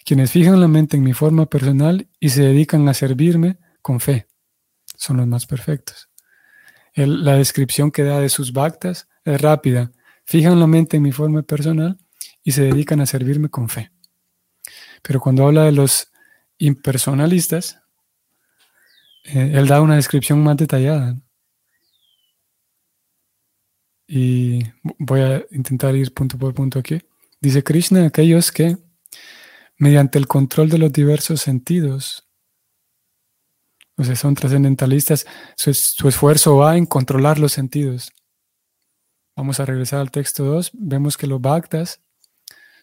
quienes 0.05 0.31
fijan 0.31 0.61
la 0.61 0.69
mente 0.69 0.95
en 0.95 1.03
mi 1.03 1.11
forma 1.11 1.45
personal 1.45 2.07
y 2.21 2.29
se 2.29 2.41
dedican 2.41 2.87
a 2.87 2.93
servirme 2.93 3.59
con 3.81 3.99
fe, 3.99 4.27
son 4.95 5.17
los 5.17 5.27
más 5.27 5.45
perfectos. 5.45 6.09
la 6.95 7.35
descripción 7.35 7.91
que 7.91 8.03
da 8.03 8.21
de 8.21 8.29
sus 8.29 8.53
bhaktas 8.53 9.09
es 9.25 9.41
rápida. 9.41 9.91
Fijan 10.23 10.57
la 10.57 10.67
mente 10.67 10.95
en 10.95 11.03
mi 11.03 11.11
forma 11.11 11.41
personal 11.41 11.97
y 12.43 12.53
se 12.53 12.63
dedican 12.63 13.01
a 13.01 13.05
servirme 13.05 13.49
con 13.49 13.67
fe. 13.67 13.91
Pero 15.01 15.19
cuando 15.19 15.45
habla 15.45 15.63
de 15.63 15.71
los 15.71 16.11
impersonalistas, 16.57 17.81
eh, 19.23 19.51
él 19.55 19.67
da 19.67 19.81
una 19.81 19.95
descripción 19.95 20.43
más 20.43 20.57
detallada. 20.57 21.19
Y 24.07 24.63
voy 24.97 25.21
a 25.21 25.45
intentar 25.51 25.95
ir 25.95 26.13
punto 26.13 26.37
por 26.37 26.53
punto 26.53 26.79
aquí. 26.79 26.99
Dice 27.39 27.63
Krishna, 27.63 28.07
aquellos 28.07 28.51
que, 28.51 28.77
mediante 29.77 30.17
el 30.17 30.27
control 30.27 30.69
de 30.69 30.79
los 30.79 30.91
diversos 30.91 31.41
sentidos, 31.41 32.27
o 33.97 34.03
sea, 34.03 34.15
son 34.15 34.33
trascendentalistas, 34.33 35.25
su, 35.55 35.73
su 35.73 36.07
esfuerzo 36.07 36.57
va 36.57 36.77
en 36.77 36.85
controlar 36.85 37.37
los 37.37 37.51
sentidos. 37.51 38.11
Vamos 39.35 39.59
a 39.59 39.65
regresar 39.65 39.99
al 39.99 40.11
texto 40.11 40.43
2. 40.43 40.71
Vemos 40.73 41.17
que 41.17 41.27
los 41.27 41.39
bhaktas, 41.39 42.01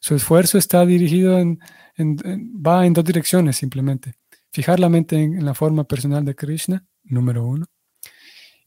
su 0.07 0.15
esfuerzo 0.15 0.57
está 0.57 0.87
dirigido 0.87 1.37
en 1.37 1.59
va 1.99 2.87
en 2.87 2.93
dos 2.93 3.05
direcciones 3.05 3.57
simplemente. 3.57 4.15
Fijar 4.53 4.79
la 4.79 4.89
mente 4.89 5.17
en, 5.17 5.45
la 5.45 5.53
forma 5.53 5.83
personal 5.83 6.25
de 6.25 6.37
Krishna, 6.37 6.87
número 7.03 7.45
uno, 7.45 7.67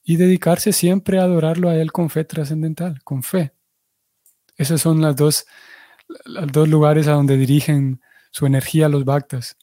y 0.04 0.18
dedicarse 0.18 0.74
siempre 0.74 1.18
a 1.18 1.24
adorarlo 1.24 1.70
a 1.70 1.78
Él 1.78 1.94
con 1.94 2.10
fe 2.10 2.26
trascendental, 2.26 3.02
con 3.06 3.24
fe. 3.24 3.54
Esos 4.58 4.82
son 4.82 5.02
las 5.02 5.16
dos, 5.16 5.46
los 6.26 6.52
dos 6.52 6.68
lugares 6.68 7.08
a 7.08 7.14
donde 7.14 7.38
dirigen 7.38 8.02
su 8.32 8.46
energía 8.46 8.90
los 8.90 9.06
bhaktas, 9.06 9.56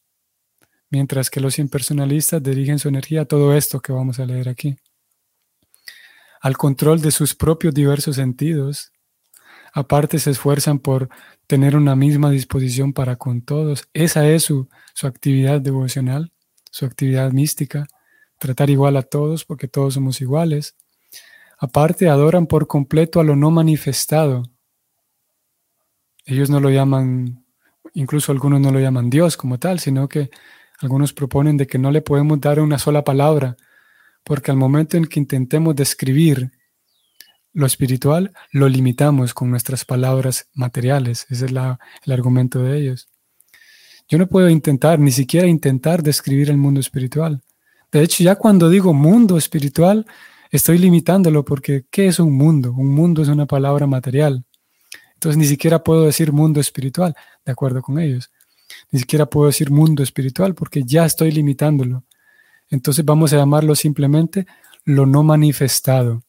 mientras 0.88 1.28
que 1.28 1.40
los 1.40 1.58
impersonalistas 1.58 2.42
dirigen 2.42 2.78
su 2.78 2.88
energía 2.88 3.20
a 3.20 3.26
todo 3.26 3.54
esto 3.54 3.80
que 3.80 3.92
vamos 3.92 4.18
a 4.18 4.24
leer 4.24 4.48
aquí. 4.48 4.78
Al 6.40 6.56
control 6.56 7.02
de 7.02 7.10
sus 7.10 7.34
propios 7.34 7.74
diversos 7.74 8.16
sentidos, 8.16 8.92
aparte 9.76 10.18
se 10.18 10.30
esfuerzan 10.30 10.78
por 10.78 11.10
tener 11.46 11.76
una 11.76 11.94
misma 11.94 12.30
disposición 12.30 12.94
para 12.94 13.16
con 13.16 13.42
todos. 13.42 13.90
Esa 13.92 14.26
es 14.26 14.44
su, 14.44 14.70
actividad 15.02 15.60
devocional, 15.60 16.32
su 16.70 16.86
actividad 16.86 17.30
mística, 17.32 17.86
tratar 18.38 18.70
igual 18.70 18.96
a 18.96 19.02
todos 19.02 19.44
porque 19.44 19.68
todos 19.68 19.92
somos 19.92 20.22
iguales. 20.22 20.76
Aparte, 21.58 22.08
adoran 22.08 22.46
por 22.46 22.66
completo 22.66 23.20
a 23.20 23.24
lo 23.24 23.36
no 23.36 23.50
manifestado. 23.50 24.44
Ellos 26.24 26.48
no 26.48 26.58
lo 26.58 26.70
llaman, 26.70 27.44
incluso 27.92 28.32
algunos 28.32 28.62
no 28.62 28.70
lo 28.70 28.80
llaman 28.80 29.10
Dios 29.10 29.36
como 29.36 29.58
tal, 29.58 29.78
sino 29.78 30.08
que 30.08 30.30
algunos 30.80 31.12
proponen 31.12 31.58
de 31.58 31.66
que 31.66 31.78
no 31.78 31.90
le 31.90 32.00
podemos 32.00 32.40
dar 32.40 32.60
una 32.60 32.78
sola 32.78 33.04
palabra, 33.04 33.58
porque 34.24 34.50
al 34.50 34.56
momento 34.56 34.96
en 34.96 35.04
que 35.04 35.20
intentemos 35.20 35.76
describir 35.76 36.50
lo 37.56 37.64
espiritual 37.64 38.34
lo 38.52 38.68
limitamos 38.68 39.32
con 39.32 39.50
nuestras 39.50 39.86
palabras 39.86 40.46
materiales. 40.52 41.26
Ese 41.30 41.46
es 41.46 41.52
el 41.52 42.12
argumento 42.12 42.62
de 42.62 42.78
ellos. 42.78 43.08
Yo 44.10 44.18
no 44.18 44.26
puedo 44.26 44.50
intentar, 44.50 44.98
ni 44.98 45.10
siquiera 45.10 45.46
intentar 45.46 46.02
describir 46.02 46.50
el 46.50 46.58
mundo 46.58 46.80
espiritual. 46.80 47.40
De 47.90 48.02
hecho, 48.02 48.22
ya 48.22 48.36
cuando 48.36 48.68
digo 48.68 48.92
mundo 48.92 49.38
espiritual, 49.38 50.04
estoy 50.50 50.76
limitándolo 50.76 51.46
porque 51.46 51.86
¿qué 51.90 52.08
es 52.08 52.18
un 52.18 52.34
mundo? 52.34 52.74
Un 52.76 52.92
mundo 52.94 53.22
es 53.22 53.28
una 53.28 53.46
palabra 53.46 53.86
material. 53.86 54.44
Entonces 55.14 55.38
ni 55.38 55.46
siquiera 55.46 55.82
puedo 55.82 56.04
decir 56.04 56.32
mundo 56.32 56.60
espiritual, 56.60 57.14
de 57.42 57.52
acuerdo 57.52 57.80
con 57.80 57.98
ellos. 57.98 58.30
Ni 58.90 58.98
siquiera 58.98 59.24
puedo 59.24 59.46
decir 59.46 59.70
mundo 59.70 60.02
espiritual 60.02 60.54
porque 60.54 60.82
ya 60.84 61.06
estoy 61.06 61.30
limitándolo. 61.30 62.04
Entonces 62.68 63.02
vamos 63.02 63.32
a 63.32 63.38
llamarlo 63.38 63.74
simplemente 63.74 64.46
lo 64.84 65.06
no 65.06 65.22
manifestado. 65.22 66.25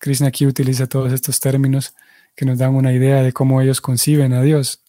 Krishna 0.00 0.28
aquí 0.28 0.46
utiliza 0.46 0.86
todos 0.86 1.12
estos 1.12 1.38
términos 1.40 1.94
que 2.34 2.46
nos 2.46 2.58
dan 2.58 2.74
una 2.74 2.92
idea 2.92 3.22
de 3.22 3.34
cómo 3.34 3.60
ellos 3.60 3.82
conciben 3.82 4.32
a 4.32 4.40
Dios. 4.40 4.82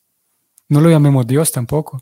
No 0.70 0.80
lo 0.80 0.90
llamemos 0.90 1.28
Dios 1.28 1.52
tampoco, 1.52 2.02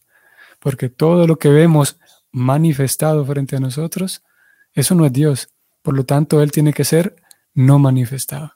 porque 0.60 0.89
todo 0.89 1.25
lo 1.25 1.39
que 1.39 1.50
vemos 1.50 1.98
manifestado 2.32 3.25
frente 3.25 3.56
a 3.56 3.60
nosotros, 3.60 4.24
eso 4.74 4.94
no 4.94 5.08
es 5.08 5.12
Dios. 5.12 5.50
Por 5.82 5.96
lo 5.96 6.06
tanto, 6.06 6.44
Él 6.44 6.51
tiene 6.51 6.72
que 6.72 6.86
ser 6.86 7.16
no 7.56 7.80
manifestado. 7.80 8.54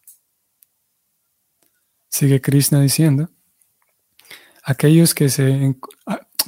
Sigue 2.10 2.40
Krishna 2.40 2.80
diciendo, 2.80 3.32
aquellos 4.64 5.16
que 5.16 5.30
se, 5.30 5.76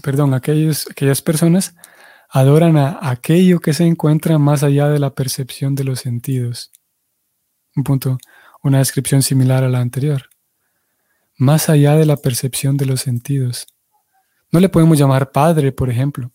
perdón, 0.04 0.36
aquellos, 0.36 0.88
aquellas 0.92 1.24
personas 1.24 1.74
adoran 2.30 2.78
a 2.78 3.00
aquello 3.10 3.60
que 3.60 3.74
se 3.74 3.86
encuentra 3.86 4.38
más 4.38 4.62
allá 4.62 4.90
de 4.90 5.00
la 5.00 5.16
percepción 5.16 5.74
de 5.74 5.86
los 5.86 6.02
sentidos. 6.02 6.72
Un 7.76 7.84
punto, 7.84 8.18
una 8.64 8.80
descripción 8.80 9.22
similar 9.22 9.64
a 9.64 9.70
la 9.70 9.80
anterior 9.80 10.30
más 11.38 11.70
allá 11.70 11.96
de 11.96 12.06
la 12.06 12.18
percepción 12.18 12.78
de 12.78 12.86
los 12.86 13.02
sentidos. 13.02 13.68
No 14.52 14.60
le 14.60 14.70
podemos 14.70 14.98
llamar 14.98 15.32
padre, 15.32 15.72
por 15.72 15.90
ejemplo, 15.90 16.32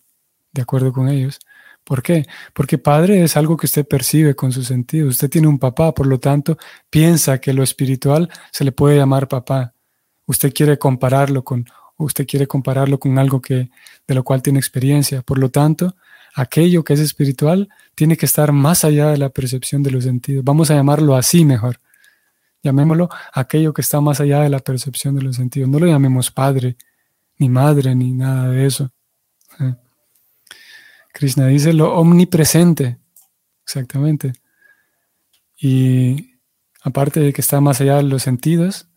de 0.52 0.62
acuerdo 0.62 0.92
con 0.92 1.08
ellos. 1.08 1.38
¿Por 1.84 2.02
qué? 2.02 2.26
Porque 2.52 2.76
padre 2.76 3.24
es 3.24 3.36
algo 3.36 3.56
que 3.56 3.66
usted 3.66 3.86
percibe 3.86 4.34
con 4.34 4.52
sus 4.52 4.66
sentidos. 4.66 5.14
Usted 5.14 5.30
tiene 5.30 5.48
un 5.48 5.58
papá, 5.58 5.92
por 5.92 6.06
lo 6.06 6.20
tanto, 6.20 6.58
piensa 6.90 7.40
que 7.40 7.54
lo 7.54 7.62
espiritual 7.62 8.28
se 8.52 8.64
le 8.64 8.72
puede 8.72 8.98
llamar 8.98 9.28
papá. 9.28 9.72
Usted 10.26 10.52
quiere 10.52 10.78
compararlo 10.78 11.42
con, 11.42 11.64
usted 11.96 12.26
quiere 12.26 12.46
compararlo 12.46 13.00
con 13.00 13.18
algo 13.18 13.40
que, 13.40 13.70
de 14.06 14.14
lo 14.14 14.22
cual 14.22 14.42
tiene 14.42 14.58
experiencia. 14.58 15.22
Por 15.22 15.38
lo 15.38 15.48
tanto, 15.50 15.96
aquello 16.34 16.84
que 16.84 16.94
es 16.94 17.00
espiritual 17.00 17.68
tiene 17.94 18.16
que 18.16 18.26
estar 18.26 18.52
más 18.52 18.84
allá 18.84 19.08
de 19.08 19.18
la 19.18 19.30
percepción 19.30 19.82
de 19.82 19.90
los 19.90 20.04
sentidos. 20.04 20.44
Vamos 20.44 20.70
a 20.70 20.74
llamarlo 20.74 21.16
así 21.16 21.44
mejor. 21.44 21.80
Llamémoslo 22.62 23.08
aquello 23.32 23.72
que 23.72 23.80
está 23.80 24.00
más 24.00 24.20
allá 24.20 24.40
de 24.42 24.50
la 24.50 24.58
percepción 24.58 25.14
de 25.14 25.22
los 25.22 25.36
sentidos. 25.36 25.68
No 25.68 25.78
lo 25.78 25.86
llamemos 25.86 26.30
padre, 26.30 26.76
ni 27.38 27.48
madre, 27.48 27.94
ni 27.94 28.12
nada 28.12 28.50
de 28.50 28.66
eso. 28.66 28.90
Krishna 31.12 31.46
dice 31.46 31.72
lo 31.72 31.94
omnipresente, 31.94 32.98
exactamente. 33.64 34.32
Y 35.56 36.34
aparte 36.82 37.20
de 37.20 37.32
que 37.32 37.40
está 37.40 37.60
más 37.60 37.80
allá 37.80 37.96
de 37.96 38.04
los 38.04 38.22
sentidos, 38.22 38.88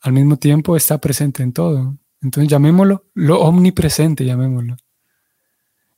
al 0.00 0.12
mismo 0.12 0.36
tiempo 0.36 0.76
está 0.76 0.98
presente 0.98 1.42
en 1.42 1.52
todo. 1.52 1.96
Entonces 2.22 2.50
llamémoslo 2.50 3.06
lo 3.14 3.40
omnipresente, 3.40 4.24
llamémoslo. 4.24 4.76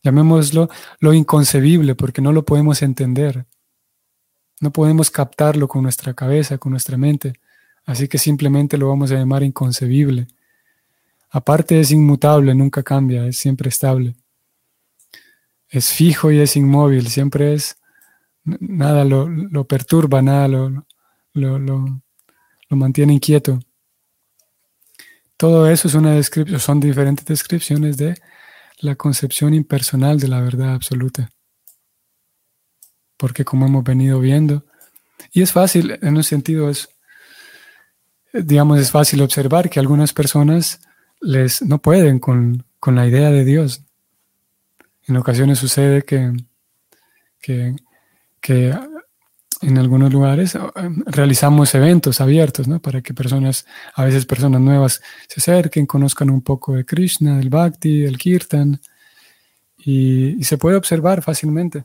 Llamémoslo 0.02 0.68
lo 0.98 1.12
inconcebible 1.12 1.94
porque 1.94 2.20
no 2.20 2.32
lo 2.32 2.44
podemos 2.44 2.82
entender. 2.82 3.46
No 4.60 4.72
podemos 4.72 5.10
captarlo 5.10 5.68
con 5.68 5.82
nuestra 5.82 6.14
cabeza, 6.14 6.58
con 6.58 6.72
nuestra 6.72 6.96
mente, 6.96 7.34
así 7.84 8.08
que 8.08 8.18
simplemente 8.18 8.78
lo 8.78 8.88
vamos 8.88 9.10
a 9.10 9.16
llamar 9.16 9.42
inconcebible. 9.42 10.28
Aparte 11.30 11.80
es 11.80 11.90
inmutable, 11.90 12.54
nunca 12.54 12.82
cambia, 12.82 13.26
es 13.26 13.38
siempre 13.38 13.68
estable. 13.68 14.14
Es 15.68 15.90
fijo 15.90 16.30
y 16.30 16.38
es 16.38 16.56
inmóvil, 16.56 17.08
siempre 17.08 17.54
es, 17.54 17.78
nada 18.44 19.04
lo, 19.04 19.64
perturba, 19.66 20.20
nada 20.20 20.48
lo, 20.48 20.86
lo, 21.32 21.58
lo, 21.58 22.76
mantiene 22.76 23.14
inquieto. 23.14 23.58
Todo 25.36 25.68
eso 25.68 25.88
es 25.88 25.94
una 25.94 26.12
descripción, 26.12 26.60
son 26.60 26.80
diferentes 26.80 27.24
descripciones 27.24 27.96
de 27.96 28.14
la 28.82 28.96
concepción 28.96 29.54
impersonal 29.54 30.20
de 30.20 30.28
la 30.28 30.40
verdad 30.40 30.74
absoluta 30.74 31.30
porque 33.22 33.44
como 33.44 33.66
hemos 33.66 33.84
venido 33.84 34.18
viendo, 34.18 34.64
y 35.32 35.42
es 35.42 35.52
fácil, 35.52 35.96
en 36.02 36.16
un 36.16 36.24
sentido 36.24 36.68
es, 36.68 36.88
digamos, 38.32 38.80
es 38.80 38.90
fácil 38.90 39.22
observar 39.22 39.70
que 39.70 39.78
algunas 39.78 40.12
personas 40.12 40.80
les 41.20 41.62
no 41.62 41.78
pueden 41.78 42.18
con, 42.18 42.64
la 42.84 43.06
idea 43.06 43.30
de 43.30 43.44
Dios. 43.44 43.84
En 45.06 45.16
ocasiones 45.18 45.60
sucede 45.60 46.02
que, 46.02 46.32
que, 47.40 47.76
en 49.62 49.78
algunos 49.78 50.12
lugares 50.12 50.54
eh, 50.54 50.60
realizamos 51.06 51.74
eventos 51.74 52.20
abiertos, 52.20 52.68
¿no? 52.68 52.80
Para 52.80 53.00
que 53.00 53.14
personas, 53.14 53.66
a 53.94 54.04
veces 54.04 54.26
personas 54.26 54.60
nuevas, 54.60 55.00
se 55.28 55.40
acerquen, 55.40 55.86
conozcan 55.86 56.30
un 56.30 56.42
poco 56.42 56.74
de 56.74 56.84
Krishna, 56.84 57.38
del 57.38 57.48
Bhakti, 57.48 58.00
del 58.00 58.18
Kirtan, 58.18 58.80
y, 59.78 60.40
y 60.40 60.44
se 60.44 60.58
puede 60.58 60.76
observar 60.76 61.22
fácilmente 61.22 61.84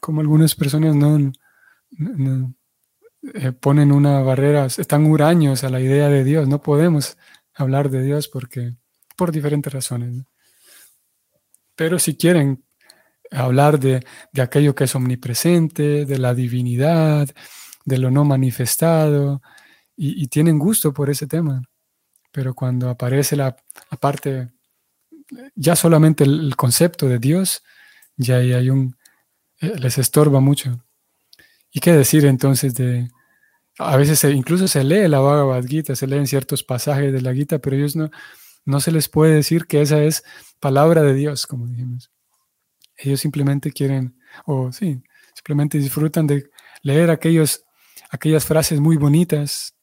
como 0.00 0.20
algunas 0.20 0.54
personas 0.54 0.94
no, 0.94 1.32
eh, 3.34 3.52
ponen 3.52 3.92
una 3.92 4.20
barrera, 4.20 4.66
están 4.66 5.06
huraños 5.06 5.64
a 5.64 5.70
la 5.70 5.80
idea 5.80 6.08
de 6.08 6.24
Dios. 6.24 6.48
No 6.48 6.60
podemos 6.60 7.16
hablar 7.54 7.90
de 7.90 8.02
Dios 8.02 8.28
porque 8.28 8.74
por 9.16 9.32
diferentes 9.32 9.72
razones. 9.72 10.24
Pero 11.74 11.98
si 11.98 12.16
quieren 12.16 12.64
hablar 13.30 13.78
de, 13.78 14.04
aquello 14.40 14.74
que 14.74 14.84
es 14.84 14.94
omnipresente, 14.94 16.04
de 16.04 16.18
la 16.18 16.34
divinidad, 16.34 17.28
de 17.84 17.98
lo 17.98 18.10
no 18.10 18.24
manifestado, 18.24 19.42
y, 19.96 20.28
tienen 20.28 20.58
gusto 20.58 20.92
por 20.92 21.10
ese 21.10 21.26
tema. 21.26 21.62
Pero 22.32 22.54
cuando 22.54 22.88
aparece 22.88 23.36
la, 23.36 23.56
parte, 24.00 24.50
ya 25.54 25.74
solamente 25.76 26.24
el, 26.24 26.54
concepto 26.56 27.08
de 27.08 27.18
Dios, 27.18 27.62
ya 28.16 28.36
hay 28.36 28.70
un, 28.70 28.96
eh, 29.60 29.74
les 29.78 29.98
estorba 29.98 30.40
mucho. 30.40 30.84
¿Y 31.70 31.80
qué 31.80 31.92
decir 31.92 32.24
entonces 32.26 32.74
de... 32.74 33.10
A 33.78 33.96
veces 33.96 34.24
incluso 34.24 34.66
se 34.66 34.82
lee 34.82 35.06
la 35.08 35.20
Bhagavad 35.20 35.64
Gita, 35.64 35.94
se 35.94 36.08
leen 36.08 36.26
ciertos 36.26 36.64
pasajes 36.64 37.12
de 37.12 37.20
la 37.20 37.32
Gita, 37.32 37.60
pero 37.60 37.76
ellos 37.76 37.94
no, 37.94 38.10
no 38.64 38.80
se 38.80 38.90
les 38.90 39.08
puede 39.08 39.34
decir 39.34 39.66
que 39.66 39.82
esa 39.82 40.02
es 40.02 40.24
palabra 40.60 41.02
de 41.02 41.14
Dios, 41.14 41.46
como 41.46 41.66
dijimos. 41.68 42.10
Ellos 42.98 43.20
simplemente 43.20 43.72
quieren, 43.72 44.18
o 44.44 44.72
sí, 44.72 45.00
simplemente 45.34 45.78
disfrutan 45.78 46.26
de 46.26 46.50
leer 46.82 47.10
aquellos, 47.10 47.64
aquellas 48.10 48.44
frases 48.44 48.80
muy 48.80 48.96
bonitas. 48.96 49.74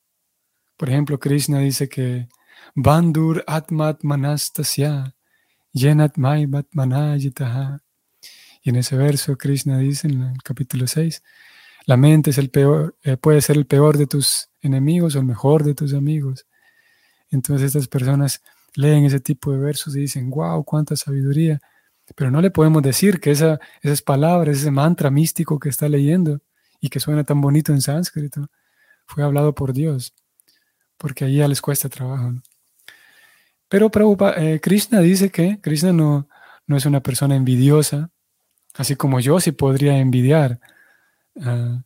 Por 0.77 0.89
ejemplo, 0.89 1.19
Krishna 1.19 1.59
dice 1.59 1.89
que 1.89 2.27
Bandur 2.75 3.43
Atmat 3.47 4.03
Manastasya 4.03 5.15
Yenat 5.71 6.17
Maibat 6.17 6.67
Manayitaha 6.71 7.81
y 8.65 8.69
en 8.71 8.77
ese 8.77 8.97
verso 8.97 9.37
Krishna 9.37 9.77
dice 9.77 10.07
en 10.07 10.23
el 10.23 10.41
capítulo 10.41 10.87
6, 10.87 11.21
la 11.85 11.97
mente 11.97 12.31
es 12.31 12.39
el 12.39 12.49
peor, 12.49 12.97
eh, 13.03 13.15
puede 13.15 13.39
ser 13.41 13.57
el 13.57 13.67
peor 13.67 13.95
de 13.95 14.07
tus 14.07 14.49
enemigos 14.59 15.15
o 15.15 15.19
el 15.19 15.25
mejor 15.25 15.63
de 15.63 15.75
tus 15.75 15.93
amigos. 15.93 16.47
Entonces 17.29 17.67
estas 17.67 17.87
personas 17.87 18.41
leen 18.73 19.05
ese 19.05 19.19
tipo 19.19 19.51
de 19.51 19.59
versos 19.59 19.95
y 19.95 20.01
dicen, 20.01 20.31
wow, 20.31 20.63
cuánta 20.63 20.95
sabiduría. 20.95 21.61
Pero 22.13 22.29
no 22.29 22.41
le 22.41 22.51
podemos 22.51 22.83
decir 22.83 23.19
que 23.19 23.31
esa, 23.31 23.59
esas 23.81 24.01
palabras, 24.01 24.57
ese 24.57 24.71
mantra 24.71 25.09
místico 25.09 25.59
que 25.59 25.69
está 25.69 25.89
leyendo 25.89 26.41
y 26.79 26.89
que 26.89 26.99
suena 26.99 27.23
tan 27.23 27.41
bonito 27.41 27.71
en 27.71 27.81
sánscrito, 27.81 28.47
fue 29.07 29.23
hablado 29.23 29.55
por 29.55 29.73
Dios, 29.73 30.13
porque 30.97 31.25
ahí 31.25 31.37
ya 31.37 31.47
les 31.47 31.61
cuesta 31.61 31.89
trabajo. 31.89 32.33
Pero 33.69 33.89
eh, 34.37 34.59
Krishna 34.61 34.99
dice 34.99 35.31
que 35.31 35.59
Krishna 35.61 35.93
no, 35.93 36.27
no 36.67 36.77
es 36.77 36.85
una 36.85 37.01
persona 37.01 37.35
envidiosa, 37.35 38.11
Así 38.75 38.95
como 38.95 39.19
yo 39.19 39.39
sí 39.39 39.51
podría 39.51 39.97
envidiar 39.97 40.59
a, 41.41 41.81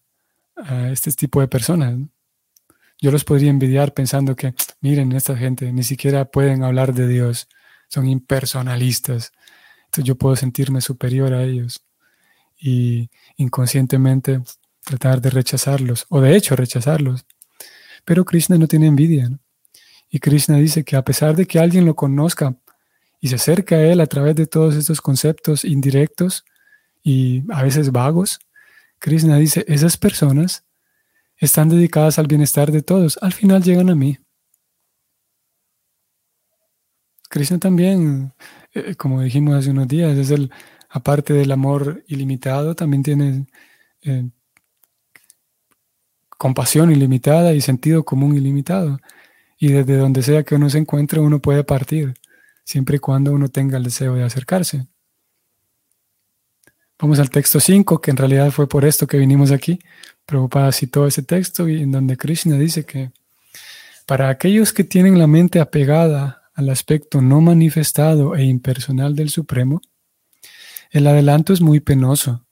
este 0.92 1.12
tipo 1.14 1.40
de 1.40 1.48
personas. 1.48 1.98
Yo 3.00 3.12
los 3.12 3.24
podría 3.24 3.50
envidiar 3.50 3.94
pensando 3.94 4.36
que, 4.36 4.54
miren, 4.82 5.14
esta 5.14 5.38
gente 5.38 5.72
ni 5.72 5.84
siquiera 5.84 6.26
pueden 6.26 6.64
hablar 6.64 6.94
de 6.94 7.08
Dios, 7.08 7.48
son 7.88 8.08
impersonalistas. 8.08 9.32
Entonces 9.90 10.06
yo 10.06 10.16
puedo 10.16 10.36
sentirme 10.36 10.82
superior 10.82 11.34
a 11.34 11.44
ellos 11.44 11.84
y 12.60 13.10
inconscientemente 13.38 14.40
tratar 14.84 15.20
de 15.20 15.32
rechazarlos, 15.32 16.06
o 16.10 16.22
de 16.22 16.36
hecho 16.36 16.56
rechazarlos. 16.56 17.26
Pero 18.06 18.24
Krishna 18.24 18.60
no 18.60 18.68
tiene 18.68 18.86
envidia. 18.86 19.32
Y 20.12 20.20
Krishna 20.20 20.58
dice 20.58 20.84
que 20.84 20.96
a 20.96 21.04
pesar 21.04 21.36
de 21.36 21.48
que 21.48 21.58
alguien 21.58 21.86
lo 21.86 21.96
conozca 21.96 22.56
y 23.20 23.30
se 23.30 23.36
acerca 23.36 23.78
a 23.78 23.82
él 23.82 24.00
a 24.00 24.06
través 24.06 24.36
de 24.36 24.46
todos 24.46 24.76
estos 24.76 25.02
conceptos 25.02 25.66
indirectos, 25.66 26.46
y 27.02 27.44
a 27.52 27.64
veces 27.64 27.92
vagos, 27.92 28.40
Krishna 29.00 29.38
dice, 29.38 29.66
esas 29.68 29.98
personas 29.98 30.66
están 31.38 31.68
dedicadas 31.68 32.20
al 32.20 32.28
bienestar 32.28 32.72
de 32.72 32.84
todos, 32.84 33.18
al 33.24 33.34
final 33.34 33.64
llegan 33.64 33.90
a 33.90 33.96
mí. 33.96 34.20
Krishna 37.28 37.58
también, 37.58 38.34
eh, 38.74 38.96
como 38.96 39.22
dijimos 39.22 39.56
hace 39.56 39.72
unos 39.72 39.88
días, 39.88 40.18
es 40.18 40.32
el, 40.32 40.52
aparte 40.90 41.34
del 41.34 41.52
amor 41.52 42.04
ilimitado, 42.08 42.76
también 42.76 43.04
tiene 43.04 43.48
eh, 44.02 44.30
compasión 46.38 46.92
ilimitada 46.92 47.54
y 47.54 47.62
sentido 47.62 48.04
común 48.04 48.36
ilimitado. 48.36 49.00
Y 49.58 49.70
desde 49.70 49.98
donde 49.98 50.24
sea 50.24 50.44
que 50.44 50.56
uno 50.56 50.70
se 50.70 50.78
encuentre, 50.78 51.20
uno 51.20 51.40
puede 51.40 51.64
partir, 51.64 52.14
siempre 52.64 52.98
y 52.98 53.00
cuando 53.00 53.32
uno 53.34 53.50
tenga 53.50 53.78
el 53.78 53.84
deseo 53.84 54.16
de 54.16 54.24
acercarse. 54.24 54.88
Vamos 56.98 57.20
al 57.20 57.30
texto 57.30 57.60
5, 57.60 58.02
que 58.02 58.12
en 58.12 58.18
realidad 58.18 58.52
fue 58.52 58.68
por 58.68 58.86
esto 58.86 59.08
que 59.08 59.18
vinimos 59.18 59.52
aquí. 59.52 59.80
Prabhupada 60.26 60.72
citó 60.72 61.08
ese 61.08 61.24
texto 61.24 61.68
y 61.68 61.82
en 61.82 61.92
donde 61.92 62.18
Krishna 62.18 62.58
dice 62.58 62.86
que 62.86 63.12
para 64.06 64.30
aquellos 64.30 64.74
que 64.74 64.84
tienen 64.84 65.18
la 65.18 65.28
mente 65.28 65.60
apegada 65.60 66.39
al 66.60 66.70
aspecto 66.70 67.22
no 67.22 67.40
manifestado 67.40 68.36
e 68.36 68.44
impersonal 68.44 69.16
del 69.16 69.30
Supremo, 69.30 69.80
el 70.92 71.08
adelanto 71.08 71.54
es 71.54 71.62
muy 71.62 71.80
penoso. 71.80 72.46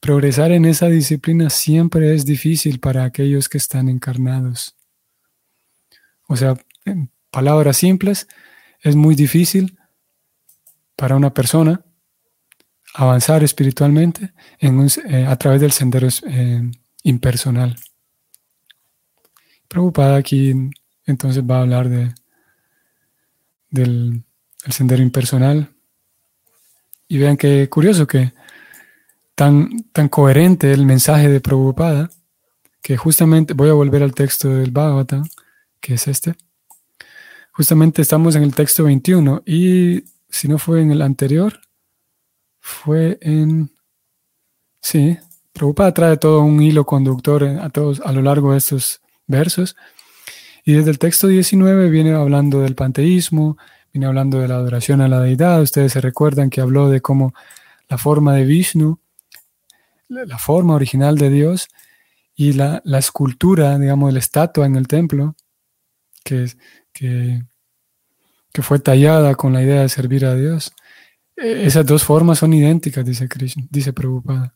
Progresar 0.00 0.52
en 0.52 0.66
esa 0.66 0.88
disciplina 0.88 1.48
siempre 1.48 2.14
es 2.14 2.26
difícil 2.26 2.78
para 2.78 3.04
aquellos 3.04 3.48
que 3.48 3.56
están 3.56 3.88
encarnados. 3.88 4.76
O 6.28 6.36
sea, 6.36 6.58
en 6.84 7.10
palabras 7.30 7.78
simples, 7.78 8.28
es 8.82 8.96
muy 8.96 9.14
difícil 9.14 9.78
para 10.94 11.16
una 11.16 11.32
persona 11.32 11.82
avanzar 12.92 13.42
espiritualmente 13.42 14.34
eh, 14.58 15.26
a 15.26 15.36
través 15.36 15.62
del 15.62 15.72
sendero 15.72 16.08
eh, 16.26 16.70
impersonal. 17.02 17.78
Preocupada 19.68 20.16
aquí 20.16 20.52
entonces 21.06 21.42
va 21.42 21.58
a 21.58 21.62
hablar 21.62 21.88
de, 21.88 22.12
del 23.70 24.22
sendero 24.68 25.02
impersonal. 25.02 25.70
Y 27.08 27.18
vean 27.18 27.36
qué 27.36 27.68
curioso 27.68 28.06
que 28.06 28.32
tan, 29.34 29.84
tan 29.92 30.08
coherente 30.08 30.72
el 30.72 30.84
mensaje 30.86 31.28
de 31.28 31.40
Prabhupada, 31.40 32.10
que 32.82 32.96
justamente, 32.96 33.54
voy 33.54 33.68
a 33.68 33.74
volver 33.74 34.02
al 34.02 34.14
texto 34.14 34.48
del 34.48 34.70
Bhagavatam, 34.70 35.24
que 35.80 35.94
es 35.94 36.08
este. 36.08 36.34
Justamente 37.52 38.02
estamos 38.02 38.36
en 38.36 38.42
el 38.42 38.54
texto 38.54 38.84
21 38.84 39.42
y 39.46 40.04
si 40.28 40.48
no 40.48 40.58
fue 40.58 40.82
en 40.82 40.92
el 40.92 41.02
anterior, 41.02 41.60
fue 42.60 43.18
en... 43.20 43.70
Sí, 44.80 45.18
Prabhupada 45.52 45.92
trae 45.92 46.16
todo 46.16 46.40
un 46.40 46.62
hilo 46.62 46.86
conductor 46.86 47.44
a, 47.44 47.68
todos, 47.70 48.00
a 48.00 48.12
lo 48.12 48.22
largo 48.22 48.52
de 48.52 48.58
estos 48.58 49.00
versos. 49.26 49.76
Y 50.64 50.74
desde 50.74 50.90
el 50.90 50.98
texto 50.98 51.26
19 51.26 51.90
viene 51.90 52.12
hablando 52.14 52.60
del 52.60 52.74
panteísmo, 52.74 53.56
viene 53.92 54.06
hablando 54.06 54.40
de 54.40 54.48
la 54.48 54.56
adoración 54.56 55.00
a 55.00 55.08
la 55.08 55.20
deidad. 55.20 55.62
Ustedes 55.62 55.92
se 55.92 56.00
recuerdan 56.00 56.50
que 56.50 56.60
habló 56.60 56.88
de 56.88 57.00
cómo 57.00 57.34
la 57.88 57.98
forma 57.98 58.34
de 58.34 58.44
Vishnu, 58.44 58.98
la 60.08 60.38
forma 60.38 60.74
original 60.74 61.16
de 61.18 61.30
Dios 61.30 61.68
y 62.34 62.52
la, 62.52 62.82
escultura, 62.98 63.78
digamos, 63.78 64.12
la 64.12 64.18
estatua 64.18 64.66
en 64.66 64.76
el 64.76 64.86
templo, 64.86 65.34
que, 66.24 66.50
que, 66.92 67.42
que 68.52 68.62
fue 68.62 68.78
tallada 68.78 69.34
con 69.34 69.52
la 69.52 69.62
idea 69.62 69.82
de 69.82 69.88
servir 69.88 70.24
a 70.24 70.34
Dios, 70.34 70.72
esas 71.40 71.86
dos 71.86 72.04
formas 72.04 72.38
son 72.38 72.52
idénticas, 72.52 73.04
dice 73.04 73.26
Krishna, 73.26 73.64
dice 73.70 73.94
Prabhupada. 73.94 74.54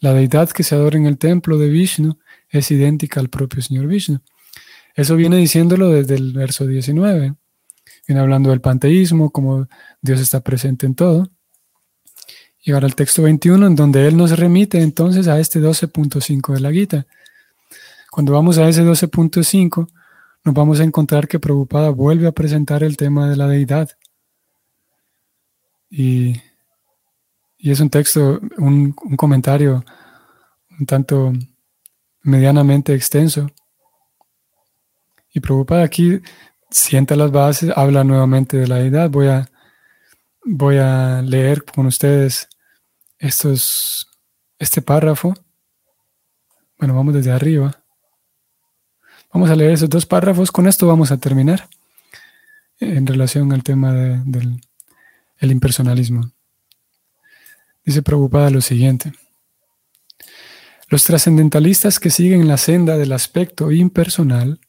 La 0.00 0.14
deidad 0.14 0.50
que 0.50 0.62
se 0.62 0.74
adora 0.74 0.96
en 0.96 1.06
el 1.06 1.18
templo 1.18 1.58
de 1.58 1.68
Vishnu 1.68 2.18
es 2.48 2.70
idéntica 2.70 3.20
al 3.20 3.28
propio 3.28 3.60
Señor 3.60 3.86
Vishnu. 3.86 4.20
Eso 4.94 5.16
viene 5.16 5.36
diciéndolo 5.36 5.90
desde 5.90 6.14
el 6.16 6.32
verso 6.32 6.66
19. 6.66 7.34
Viene 8.06 8.20
hablando 8.20 8.50
del 8.50 8.60
panteísmo, 8.60 9.30
como 9.30 9.68
Dios 10.00 10.20
está 10.20 10.40
presente 10.40 10.86
en 10.86 10.94
todo. 10.94 11.28
Y 12.60 12.72
ahora 12.72 12.86
el 12.86 12.94
texto 12.94 13.22
21, 13.22 13.66
en 13.66 13.76
donde 13.76 14.06
Él 14.06 14.16
nos 14.16 14.38
remite 14.38 14.80
entonces 14.80 15.28
a 15.28 15.40
este 15.40 15.60
12.5 15.60 16.54
de 16.54 16.60
la 16.60 16.72
Gita. 16.72 17.06
Cuando 18.10 18.32
vamos 18.32 18.58
a 18.58 18.68
ese 18.68 18.84
12.5, 18.84 19.88
nos 20.44 20.54
vamos 20.54 20.80
a 20.80 20.84
encontrar 20.84 21.28
que 21.28 21.40
Prabhupada 21.40 21.90
vuelve 21.90 22.26
a 22.26 22.32
presentar 22.32 22.82
el 22.82 22.96
tema 22.96 23.28
de 23.28 23.36
la 23.36 23.48
deidad 23.48 23.90
y, 25.92 26.40
es 27.58 27.80
un 27.80 27.90
texto, 27.90 28.40
un, 28.56 28.92
comentario 28.92 29.84
un 30.80 30.86
tanto 30.86 31.32
medianamente 32.22 32.94
extenso. 32.94 33.50
Y 35.32 35.40
preocupada 35.40 35.84
aquí 35.84 36.20
sienta 36.70 37.16
las 37.16 37.30
bases, 37.30 37.72
habla 37.76 38.04
nuevamente 38.04 38.56
de 38.56 38.66
la 38.66 38.80
edad. 38.80 39.10
Voy 39.10 39.28
a, 39.28 39.48
voy 40.44 40.78
a 40.78 41.22
leer 41.22 41.64
con 41.64 41.86
ustedes 41.86 42.48
estos, 43.18 44.08
este 44.58 44.82
párrafo. 44.82 45.34
Bueno, 46.78 46.94
vamos 46.94 47.14
desde 47.14 47.32
arriba. 47.32 47.82
Vamos 49.32 49.50
a 49.50 49.56
leer 49.56 49.72
esos 49.72 49.88
dos 49.88 50.04
párrafos. 50.04 50.52
Con 50.52 50.66
esto 50.66 50.86
vamos 50.86 51.10
a 51.10 51.16
terminar 51.16 51.68
en 52.80 53.06
relación 53.06 53.52
al 53.52 53.62
tema 53.62 53.92
del 53.92 54.60
el 55.42 55.50
impersonalismo. 55.50 56.30
Dice 57.84 58.00
preocupada 58.00 58.48
lo 58.48 58.60
siguiente. 58.60 59.12
Los 60.88 61.04
trascendentalistas 61.04 61.98
que 61.98 62.10
siguen 62.10 62.46
la 62.46 62.56
senda 62.56 62.96
del 62.96 63.12
aspecto 63.12 63.72
impersonal, 63.72 64.60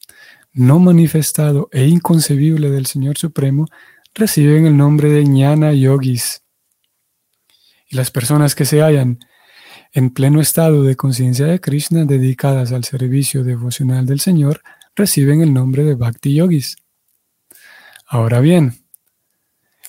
no 0.54 0.80
manifestado 0.80 1.70
e 1.72 1.88
inconcebible 1.88 2.70
del 2.70 2.86
Señor 2.86 3.18
Supremo, 3.18 3.68
reciben 4.14 4.66
el 4.66 4.78
nombre 4.78 5.10
de 5.10 5.26
ñana 5.26 5.74
yogis. 5.74 6.44
Y 7.90 7.96
las 7.96 8.12
personas 8.12 8.56
que 8.56 8.66
se 8.66 8.82
hallan 8.82 9.20
en 9.92 10.10
pleno 10.10 10.42
estado 10.42 10.84
de 10.84 10.96
conciencia 10.96 11.46
de 11.46 11.60
Krishna 11.60 12.06
dedicadas 12.06 12.72
al 12.72 12.84
servicio 12.84 13.44
devocional 13.44 14.06
del 14.06 14.20
Señor 14.20 14.62
reciben 14.96 15.42
el 15.42 15.54
nombre 15.54 15.84
de 15.84 15.96
bhakti 15.96 16.36
yogis. 16.36 16.78
Ahora 18.08 18.40
bien, 18.40 18.84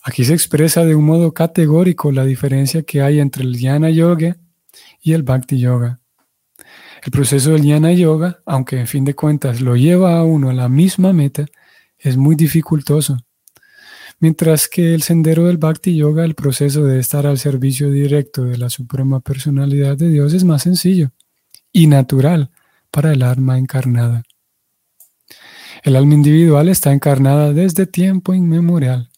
Aquí 0.06 0.22
se 0.22 0.34
expresa 0.34 0.84
de 0.84 0.94
un 0.94 1.06
modo 1.06 1.32
categórico 1.32 2.12
la 2.12 2.26
diferencia 2.26 2.82
que 2.82 3.00
hay 3.00 3.20
entre 3.20 3.42
el 3.42 3.56
Jnana 3.56 3.88
Yoga 3.88 4.36
y 5.00 5.14
el 5.14 5.22
Bhakti 5.22 5.58
Yoga. 5.58 5.98
El 7.04 7.10
proceso 7.10 7.50
del 7.52 7.62
Jnana 7.62 7.92
Yoga, 7.92 8.40
aunque 8.46 8.80
en 8.80 8.86
fin 8.86 9.04
de 9.04 9.14
cuentas 9.14 9.60
lo 9.60 9.76
lleva 9.76 10.18
a 10.18 10.24
uno 10.24 10.50
a 10.50 10.54
la 10.54 10.68
misma 10.68 11.12
meta, 11.12 11.46
es 11.98 12.16
muy 12.16 12.34
dificultoso. 12.34 13.18
Mientras 14.20 14.68
que 14.68 14.94
el 14.94 15.02
sendero 15.02 15.46
del 15.46 15.58
Bhakti 15.58 15.96
Yoga, 15.96 16.24
el 16.24 16.34
proceso 16.34 16.84
de 16.84 16.98
estar 16.98 17.26
al 17.26 17.38
servicio 17.38 17.90
directo 17.90 18.44
de 18.44 18.56
la 18.56 18.70
Suprema 18.70 19.20
Personalidad 19.20 19.96
de 19.96 20.08
Dios, 20.08 20.32
es 20.32 20.44
más 20.44 20.62
sencillo 20.62 21.10
y 21.72 21.86
natural 21.86 22.50
para 22.90 23.12
el 23.12 23.22
alma 23.22 23.58
encarnada. 23.58 24.22
El 25.82 25.96
alma 25.96 26.14
individual 26.14 26.68
está 26.68 26.92
encarnada 26.92 27.52
desde 27.52 27.86
tiempo 27.86 28.32
inmemorial 28.32 29.10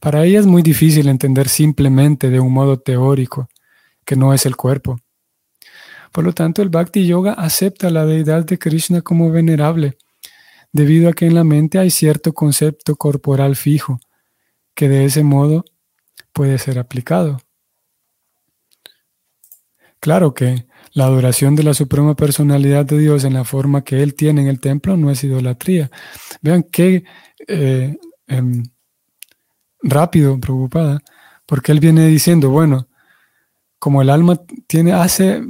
para 0.00 0.24
ella 0.24 0.38
es 0.38 0.46
muy 0.46 0.62
difícil 0.62 1.08
entender 1.08 1.48
simplemente 1.48 2.30
de 2.30 2.38
un 2.38 2.52
modo 2.52 2.78
teórico 2.78 3.48
que 4.04 4.14
no 4.14 4.32
es 4.32 4.46
el 4.46 4.54
cuerpo. 4.54 5.00
Por 6.12 6.24
lo 6.24 6.32
tanto, 6.32 6.62
el 6.62 6.68
Bhakti 6.68 7.06
Yoga 7.06 7.32
acepta 7.32 7.90
la 7.90 8.06
deidad 8.06 8.44
de 8.44 8.58
Krishna 8.58 9.02
como 9.02 9.30
venerable, 9.30 9.98
debido 10.72 11.08
a 11.08 11.12
que 11.12 11.26
en 11.26 11.34
la 11.34 11.44
mente 11.44 11.78
hay 11.78 11.90
cierto 11.90 12.32
concepto 12.32 12.96
corporal 12.96 13.56
fijo, 13.56 14.00
que 14.74 14.88
de 14.88 15.04
ese 15.04 15.22
modo 15.22 15.64
puede 16.32 16.58
ser 16.58 16.78
aplicado. 16.78 17.38
Claro 20.00 20.32
que 20.34 20.66
la 20.92 21.04
adoración 21.04 21.56
de 21.56 21.64
la 21.64 21.74
Suprema 21.74 22.14
Personalidad 22.14 22.84
de 22.86 22.98
Dios 22.98 23.24
en 23.24 23.34
la 23.34 23.44
forma 23.44 23.82
que 23.82 24.02
Él 24.02 24.14
tiene 24.14 24.42
en 24.42 24.48
el 24.48 24.60
templo 24.60 24.96
no 24.96 25.10
es 25.10 25.22
idolatría. 25.24 25.90
Vean 26.40 26.62
qué 26.62 27.04
eh, 27.46 27.96
em, 28.26 28.62
rápido, 29.82 30.38
preocupada, 30.40 31.02
porque 31.46 31.72
él 31.72 31.80
viene 31.80 32.06
diciendo, 32.06 32.50
bueno, 32.50 32.88
como 33.78 34.02
el 34.02 34.10
alma 34.10 34.40
tiene 34.66 34.92
hace 34.92 35.42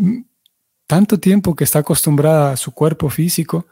tanto 0.89 1.21
tiempo 1.21 1.55
que 1.55 1.63
está 1.63 1.79
acostumbrada 1.79 2.51
a 2.51 2.57
su 2.57 2.73
cuerpo 2.73 3.09
físico, 3.11 3.69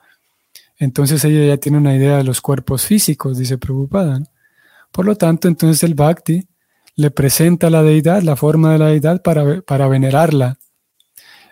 entonces 0.79 1.25
ella 1.25 1.45
ya 1.45 1.57
tiene 1.57 1.79
una 1.79 1.97
idea 1.97 2.19
de 2.19 2.23
los 2.23 2.41
cuerpos 2.41 2.87
físicos, 2.87 3.39
dice 3.39 3.59
preocupada. 3.59 4.23
Por 4.93 5.05
lo 5.05 5.17
tanto, 5.17 5.49
entonces 5.49 5.83
el 5.83 5.95
bhakti 5.95 6.47
le 6.95 7.11
presenta 7.11 7.67
a 7.67 7.71
la 7.71 7.83
deidad, 7.83 8.23
la 8.23 8.37
forma 8.37 8.73
de 8.73 8.79
la 8.79 8.87
deidad 8.87 9.21
para, 9.23 9.63
para 9.63 9.89
venerarla. 9.89 10.59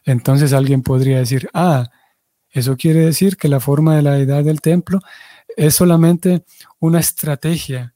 Entonces 0.05 0.53
alguien 0.53 0.83
podría 0.83 1.19
decir, 1.19 1.49
ah, 1.53 1.91
eso 2.51 2.77
quiere 2.77 3.01
decir 3.01 3.37
que 3.37 3.49
la 3.49 3.59
forma 3.59 3.97
de 3.97 4.03
la 4.03 4.13
deidad 4.13 4.45
del 4.45 4.61
templo 4.61 5.01
es 5.57 5.75
solamente 5.75 6.45
una 6.79 7.01
estrategia 7.01 7.95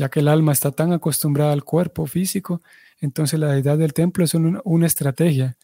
ya 0.00 0.08
que 0.08 0.20
el 0.20 0.28
alma 0.28 0.52
está 0.52 0.70
tan 0.70 0.94
acostumbrada 0.94 1.52
al 1.52 1.62
cuerpo 1.62 2.06
físico, 2.06 2.62
entonces 3.02 3.38
la 3.38 3.48
deidad 3.48 3.76
del 3.76 3.92
templo 3.92 4.24
es 4.24 4.32
una, 4.32 4.86
estrategia. 4.86 5.58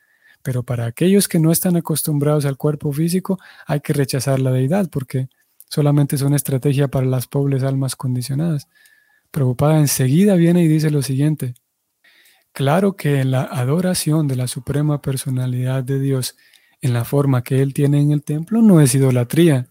Pero 0.46 0.62
para 0.62 0.86
aquellos 0.86 1.26
que 1.26 1.40
no 1.40 1.50
están 1.50 1.74
acostumbrados 1.74 2.44
al 2.44 2.56
cuerpo 2.56 2.92
físico, 2.92 3.36
hay 3.66 3.80
que 3.80 3.92
rechazar 3.92 4.38
la 4.38 4.52
deidad 4.52 4.88
porque 4.88 5.28
solamente 5.68 6.14
es 6.14 6.22
una 6.22 6.36
estrategia 6.36 6.86
para 6.86 7.04
las 7.04 7.26
pobres 7.26 7.64
almas 7.64 7.96
condicionadas. 7.96 8.68
Preocupada 9.32 9.80
enseguida 9.80 10.36
viene 10.36 10.62
y 10.62 10.68
dice 10.68 10.90
lo 10.90 11.02
siguiente. 11.02 11.54
Claro 12.52 12.94
que 12.94 13.20
en 13.20 13.32
la 13.32 13.42
adoración 13.42 14.28
de 14.28 14.36
la 14.36 14.46
suprema 14.46 15.02
personalidad 15.02 15.82
de 15.82 15.98
Dios 15.98 16.36
en 16.80 16.92
la 16.92 17.04
forma 17.04 17.42
que 17.42 17.60
Él 17.60 17.74
tiene 17.74 18.00
en 18.00 18.12
el 18.12 18.22
templo 18.22 18.62
no 18.62 18.80
es 18.80 18.94
idolatría, 18.94 19.66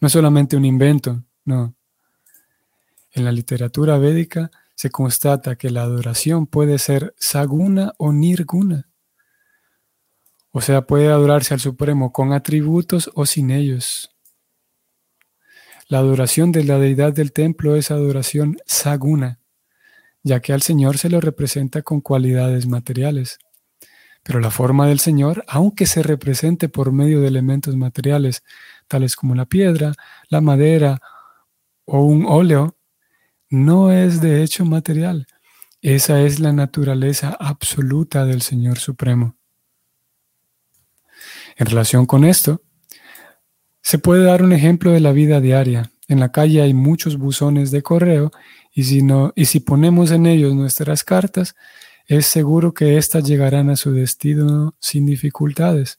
no 0.00 0.06
es 0.06 0.12
solamente 0.12 0.56
un 0.56 0.64
invento, 0.64 1.24
no. 1.44 1.74
En 3.12 3.22
la 3.22 3.32
literatura 3.32 3.98
védica 3.98 4.50
se 4.74 4.88
constata 4.88 5.56
que 5.56 5.68
la 5.68 5.82
adoración 5.82 6.46
puede 6.46 6.78
ser 6.78 7.14
saguna 7.18 7.92
o 7.98 8.14
nirguna. 8.14 8.88
O 10.56 10.62
sea, 10.62 10.86
puede 10.86 11.08
adorarse 11.08 11.52
al 11.52 11.60
Supremo 11.60 12.14
con 12.14 12.32
atributos 12.32 13.10
o 13.12 13.26
sin 13.26 13.50
ellos. 13.50 14.16
La 15.86 15.98
adoración 15.98 16.50
de 16.50 16.64
la 16.64 16.78
deidad 16.78 17.12
del 17.12 17.34
templo 17.34 17.76
es 17.76 17.90
adoración 17.90 18.56
saguna, 18.64 19.38
ya 20.22 20.40
que 20.40 20.54
al 20.54 20.62
Señor 20.62 20.96
se 20.96 21.10
lo 21.10 21.20
representa 21.20 21.82
con 21.82 22.00
cualidades 22.00 22.66
materiales. 22.66 23.38
Pero 24.22 24.40
la 24.40 24.50
forma 24.50 24.86
del 24.86 24.98
Señor, 24.98 25.44
aunque 25.46 25.84
se 25.84 26.02
represente 26.02 26.70
por 26.70 26.90
medio 26.90 27.20
de 27.20 27.28
elementos 27.28 27.76
materiales, 27.76 28.42
tales 28.88 29.14
como 29.14 29.34
la 29.34 29.44
piedra, 29.44 29.92
la 30.30 30.40
madera 30.40 31.02
o 31.84 32.00
un 32.00 32.24
óleo, 32.24 32.78
no 33.50 33.92
es 33.92 34.22
de 34.22 34.42
hecho 34.42 34.64
material. 34.64 35.26
Esa 35.82 36.22
es 36.22 36.40
la 36.40 36.54
naturaleza 36.54 37.36
absoluta 37.38 38.24
del 38.24 38.40
Señor 38.40 38.78
Supremo. 38.78 39.36
En 41.56 41.66
relación 41.66 42.06
con 42.06 42.24
esto, 42.24 42.62
se 43.82 43.98
puede 43.98 44.24
dar 44.24 44.42
un 44.42 44.52
ejemplo 44.52 44.92
de 44.92 45.00
la 45.00 45.12
vida 45.12 45.40
diaria. 45.40 45.90
En 46.06 46.20
la 46.20 46.30
calle 46.30 46.60
hay 46.60 46.74
muchos 46.74 47.16
buzones 47.16 47.70
de 47.70 47.82
correo 47.82 48.30
y 48.72 48.84
si, 48.84 49.02
no, 49.02 49.32
y 49.34 49.46
si 49.46 49.60
ponemos 49.60 50.10
en 50.10 50.26
ellos 50.26 50.54
nuestras 50.54 51.02
cartas, 51.02 51.54
es 52.06 52.26
seguro 52.26 52.74
que 52.74 52.98
éstas 52.98 53.24
llegarán 53.24 53.70
a 53.70 53.76
su 53.76 53.92
destino 53.92 54.74
sin 54.80 55.06
dificultades. 55.06 55.98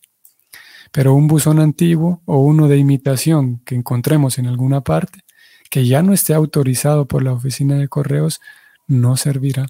Pero 0.92 1.14
un 1.14 1.28
buzón 1.28 1.60
antiguo 1.60 2.22
o 2.26 2.40
uno 2.40 2.68
de 2.68 2.78
imitación 2.78 3.62
que 3.66 3.76
encontremos 3.76 4.38
en 4.38 4.46
alguna 4.48 4.82
parte, 4.82 5.20
que 5.70 5.86
ya 5.86 6.02
no 6.02 6.14
esté 6.14 6.34
autorizado 6.34 7.08
por 7.08 7.24
la 7.24 7.34
oficina 7.34 7.76
de 7.76 7.90
correos, 7.90 8.40
no 8.88 9.18
servirá. 9.18 9.66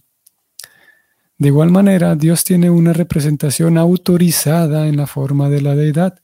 De 1.37 1.49
igual 1.49 1.69
manera, 1.71 2.15
Dios 2.15 2.43
tiene 2.43 2.69
una 2.69 2.93
representación 2.93 3.77
autorizada 3.77 4.87
en 4.87 4.97
la 4.97 5.07
forma 5.07 5.49
de 5.49 5.61
la 5.61 5.75
deidad, 5.75 6.19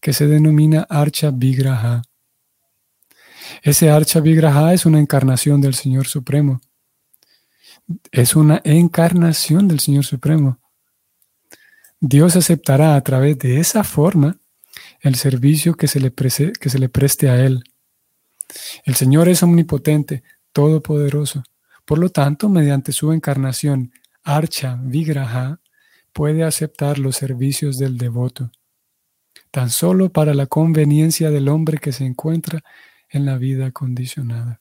que 0.00 0.12
se 0.12 0.26
denomina 0.26 0.86
Archa 0.88 1.30
Vigraha. 1.30 2.02
Ese 3.62 3.90
Archa 3.90 4.20
Vigraha 4.20 4.74
es 4.74 4.86
una 4.86 5.00
encarnación 5.00 5.60
del 5.60 5.74
Señor 5.74 6.06
Supremo 6.06 6.60
es 8.12 8.36
una 8.36 8.60
encarnación 8.64 9.68
del 9.68 9.80
Señor 9.80 10.04
Supremo. 10.04 10.60
Dios 12.00 12.36
aceptará 12.36 12.94
a 12.94 13.00
través 13.00 13.38
de 13.38 13.58
esa 13.60 13.82
forma 13.82 14.38
el 15.00 15.14
servicio 15.14 15.74
que 15.74 15.88
se 15.88 16.00
le, 16.00 16.12
que 16.12 16.70
se 16.70 16.78
le 16.78 16.88
preste 16.88 17.28
a 17.28 17.44
Él. 17.44 17.64
El 18.84 18.94
Señor 18.94 19.28
es 19.28 19.42
omnipotente, 19.42 20.22
todopoderoso. 20.52 21.42
Por 21.84 21.98
lo 21.98 22.10
tanto, 22.10 22.48
mediante 22.48 22.92
su 22.92 23.12
encarnación, 23.12 23.92
Archa 24.28 24.78
Vigraha 24.78 25.58
puede 26.12 26.44
aceptar 26.44 26.98
los 26.98 27.16
servicios 27.16 27.78
del 27.78 27.96
devoto, 27.96 28.52
tan 29.50 29.70
solo 29.70 30.12
para 30.12 30.34
la 30.34 30.44
conveniencia 30.44 31.30
del 31.30 31.48
hombre 31.48 31.78
que 31.78 31.92
se 31.92 32.04
encuentra 32.04 32.62
en 33.08 33.24
la 33.24 33.38
vida 33.38 33.72
condicionada. 33.72 34.60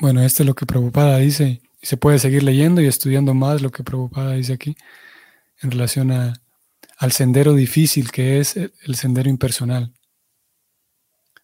Bueno, 0.00 0.20
esto 0.22 0.42
es 0.42 0.48
lo 0.48 0.56
que 0.56 0.66
Prabhupada 0.66 1.18
dice, 1.18 1.62
y 1.80 1.86
se 1.86 1.96
puede 1.96 2.18
seguir 2.18 2.42
leyendo 2.42 2.80
y 2.80 2.86
estudiando 2.86 3.32
más 3.32 3.62
lo 3.62 3.70
que 3.70 3.84
Prabhupada 3.84 4.32
dice 4.32 4.54
aquí 4.54 4.76
en 5.62 5.70
relación 5.70 6.10
al 6.10 7.12
sendero 7.12 7.54
difícil 7.54 8.10
que 8.10 8.40
es 8.40 8.56
el 8.56 8.96
sendero 8.96 9.30
impersonal. 9.30 9.94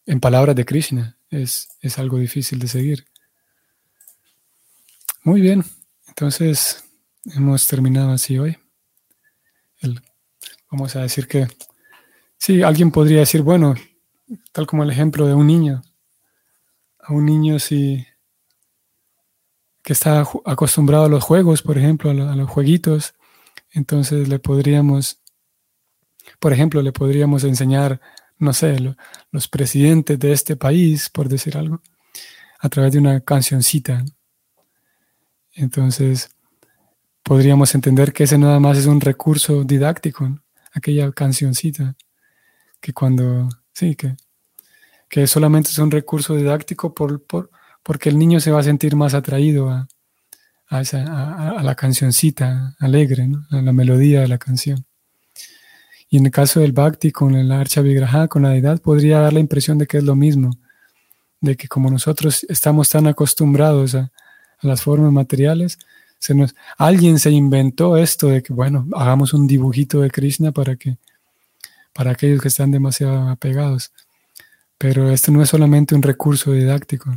En 0.06 0.18
palabras 0.18 0.56
de 0.56 0.64
Krishna, 0.64 1.18
es, 1.30 1.68
es 1.80 2.00
algo 2.00 2.18
difícil 2.18 2.58
de 2.58 2.66
seguir. 2.66 3.09
Muy 5.22 5.42
bien, 5.42 5.62
entonces 6.08 6.82
hemos 7.34 7.66
terminado 7.66 8.12
así 8.12 8.38
hoy. 8.38 8.56
vamos 10.70 10.96
a 10.96 11.02
decir 11.02 11.28
que, 11.28 11.46
sí, 12.38 12.62
alguien 12.62 12.90
podría 12.90 13.18
decir, 13.18 13.42
bueno, 13.42 13.74
tal 14.52 14.66
como 14.66 14.82
el 14.82 14.90
ejemplo 14.90 15.26
de 15.26 15.34
un 15.34 15.46
niño, 15.46 15.82
a 17.00 17.12
un 17.12 17.26
niño 17.26 17.58
si 17.58 18.06
que 19.82 19.92
está 19.92 20.24
acostumbrado 20.46 21.04
a 21.04 21.10
los 21.10 21.22
juegos, 21.22 21.60
por 21.60 21.76
ejemplo, 21.76 22.10
a, 22.10 22.14
los 22.14 22.48
jueguitos, 22.48 23.12
entonces 23.72 24.26
le 24.26 24.38
podríamos, 24.38 25.20
por 26.38 26.54
ejemplo, 26.54 26.80
le 26.80 26.92
podríamos 26.92 27.44
enseñar, 27.44 28.00
no 28.38 28.54
sé, 28.54 28.78
los 29.32 29.48
presidentes 29.48 30.18
de 30.18 30.32
este 30.32 30.56
país, 30.56 31.10
por 31.10 31.28
decir 31.28 31.58
algo, 31.58 31.82
a 32.58 32.70
través 32.70 32.92
de 32.92 33.00
una 33.00 33.20
cancioncita. 33.20 34.02
Entonces, 35.60 36.30
podríamos 37.22 37.74
entender 37.74 38.14
que 38.14 38.24
ese 38.24 38.38
nada 38.38 38.58
más 38.60 38.78
es 38.78 38.86
un 38.86 39.00
recurso 39.00 39.62
didáctico, 39.62 40.40
aquella 40.72 41.12
cancioncita, 41.12 41.96
que 42.80 42.94
cuando, 42.94 43.48
sí, 43.74 43.94
que, 43.94 44.16
que 45.08 45.26
solamente 45.26 45.68
es 45.68 45.78
un 45.78 45.90
recurso 45.90 46.34
didáctico 46.34 46.94
por, 46.94 47.22
por, 47.24 47.50
porque 47.82 48.08
el 48.08 48.18
niño 48.18 48.40
se 48.40 48.50
va 48.50 48.60
a 48.60 48.64
sentir 48.64 48.96
más 48.96 49.12
atraído 49.12 49.68
a, 49.68 49.86
la 50.70 51.74
cancioncita 51.74 52.76
alegre, 52.78 53.28
a 53.50 53.60
la 53.60 53.72
melodía 53.72 54.20
de 54.20 54.28
la 54.28 54.38
canción. 54.38 54.86
Y 56.08 56.16
en 56.18 56.26
el 56.26 56.32
caso 56.32 56.60
del 56.60 56.72
Bhakti 56.72 57.10
con 57.10 57.34
el 57.34 57.52
Archa 57.52 57.82
Vigraha, 57.82 58.28
con 58.28 58.42
la 58.42 58.50
deidad, 58.50 58.80
podría 58.80 59.18
dar 59.18 59.32
la 59.32 59.40
impresión 59.40 59.78
de 59.78 59.86
que 59.86 59.98
es 59.98 60.04
lo 60.04 60.14
mismo, 60.14 60.52
de 61.40 61.56
que 61.56 61.68
como 61.68 61.90
nosotros 61.90 62.46
estamos 62.48 62.88
tan 62.88 63.08
acostumbrados 63.08 63.96
a, 63.96 64.10
las 64.62 64.82
formas 64.82 65.12
materiales, 65.12 65.78
se 66.18 66.34
nos, 66.34 66.54
alguien 66.76 67.18
se 67.18 67.30
inventó 67.30 67.96
esto 67.96 68.28
de 68.28 68.42
que, 68.42 68.52
bueno, 68.52 68.86
hagamos 68.94 69.32
un 69.32 69.46
dibujito 69.46 70.00
de 70.00 70.10
Krishna 70.10 70.52
para 70.52 70.76
que 70.76 70.98
para 71.92 72.12
aquellos 72.12 72.40
que 72.40 72.48
están 72.48 72.70
demasiado 72.70 73.28
apegados. 73.28 73.92
Pero 74.78 75.10
esto 75.10 75.32
no 75.32 75.42
es 75.42 75.48
solamente 75.48 75.94
un 75.94 76.02
recurso 76.02 76.52
didáctico, 76.52 77.10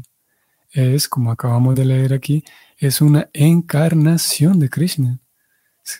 es, 0.73 1.07
como 1.07 1.31
acabamos 1.31 1.75
de 1.75 1.85
leer 1.85 2.13
aquí, 2.13 2.43
es 2.77 2.99
una 2.99 3.29
encarnación 3.31 4.59
de 4.59 4.69
Krishna. 4.69 5.19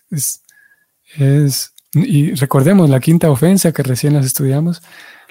Es, 0.10 1.73
y 1.93 2.34
recordemos 2.34 2.89
la 2.89 2.99
quinta 2.99 3.29
ofensa 3.29 3.71
que 3.71 3.84
recién 3.84 4.13
las 4.13 4.25
estudiamos. 4.25 4.82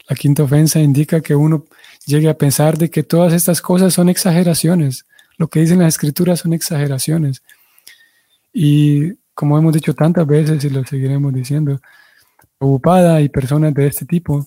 La 0.09 0.15
quinta 0.17 0.45
ofensa 0.45 0.79
indica 0.81 1.21
que 1.21 1.35
uno 1.35 1.65
llegue 2.07 2.29
a 2.29 2.39
pensar 2.39 2.79
de 2.79 2.89
que 2.89 3.03
todas 3.03 3.33
estas 3.33 3.61
cosas 3.61 3.93
son 3.93 4.09
exageraciones. 4.09 5.07
Lo 5.43 5.49
que 5.49 5.59
dicen 5.59 5.81
las 5.81 5.95
escrituras 5.95 6.39
son 6.39 6.53
exageraciones. 6.53 7.43
Y 8.53 9.15
como 9.35 9.59
hemos 9.59 9.75
dicho 9.75 9.93
tantas 9.93 10.25
veces 10.25 10.63
y 10.63 10.71
lo 10.71 10.85
seguiremos 10.85 11.35
diciendo, 11.35 11.81
ocupada 12.59 13.21
y 13.21 13.29
personas 13.29 13.75
de 13.75 13.89
este 13.89 14.07
tipo 14.07 14.47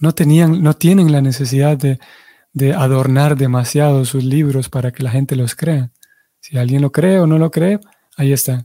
no, 0.00 0.14
tenían, 0.14 0.62
no 0.62 0.72
tienen 0.72 1.12
la 1.12 1.20
necesidad 1.20 1.76
de 1.76 2.72
adornar 2.72 3.36
demasiado 3.36 4.06
sus 4.06 4.24
libros 4.24 4.70
para 4.70 4.90
que 4.90 5.02
la 5.02 5.10
gente 5.10 5.36
los 5.36 5.54
crea. 5.54 5.90
Si 6.40 6.56
alguien 6.56 6.80
lo 6.80 6.90
cree 6.90 7.20
o 7.20 7.26
no 7.26 7.36
lo 7.36 7.50
cree, 7.50 7.78
ahí 8.16 8.32
está. 8.32 8.64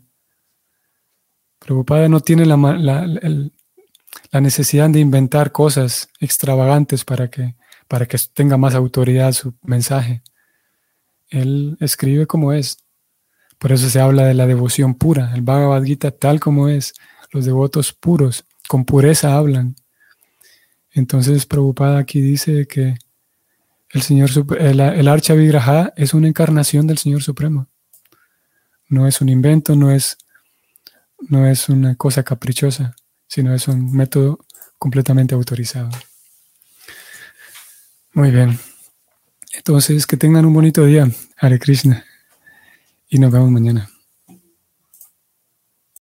Preocupada 1.59 2.07
no 2.07 2.21
tiene 2.21 2.45
la, 2.45 2.55
la, 2.55 4.39
necesidad 4.39 4.89
de 4.89 5.01
inventar 5.01 5.51
cosas 5.51 6.07
extravagantes 6.21 7.03
para 7.03 7.29
que, 7.29 7.55
para 7.89 8.05
que 8.05 8.17
tenga 8.33 8.55
más 8.55 8.73
autoridad 8.73 9.33
su 9.33 9.53
mensaje. 9.63 10.23
Él 11.29 11.77
escribe 11.79 12.27
como 12.27 12.53
es. 12.53 12.77
Por 13.57 13.71
eso 13.71 13.89
se 13.89 13.99
habla 13.99 14.25
de 14.25 14.33
la 14.33 14.47
devoción 14.47 14.95
pura, 14.95 15.33
el 15.33 15.41
Bhagavad 15.41 15.83
Gita 15.83 16.11
tal 16.11 16.39
como 16.39 16.67
es. 16.67 16.93
Los 17.31 17.45
devotos 17.45 17.91
puros, 17.93 18.45
con 18.67 18.85
pureza 18.85 19.35
hablan. 19.35 19.75
Entonces, 20.91 21.45
Prabhupada 21.45 21.99
aquí 21.99 22.21
dice 22.21 22.67
que 22.67 22.97
el, 23.89 24.01
Señor, 24.01 24.29
el, 24.59 24.79
el 24.79 25.07
Archa 25.07 25.33
Vigraha 25.33 25.93
es 25.95 26.13
una 26.13 26.27
encarnación 26.27 26.87
del 26.87 26.97
Señor 26.97 27.21
Supremo. 27.21 27.67
No 28.89 29.07
es 29.07 29.19
un 29.21 29.29
invento, 29.29 29.75
no 29.75 29.91
es, 29.91 30.17
no 31.29 31.45
es 31.45 31.67
una 31.69 31.95
cosa 31.95 32.23
caprichosa, 32.23 32.95
sino 33.27 33.53
es 33.53 33.67
un 33.67 33.91
método 33.91 34.39
completamente 34.77 35.35
autorizado. 35.35 35.89
Muy 38.13 38.31
bien. 38.31 38.57
Entonces, 39.57 40.07
que 40.07 40.15
tengan 40.15 40.45
un 40.45 40.53
bonito 40.53 40.85
día, 40.85 41.09
Hare 41.37 41.59
Krishna, 41.59 42.05
y 43.09 43.19
nos 43.19 43.31
vemos 43.31 43.51
mañana. 43.51 43.89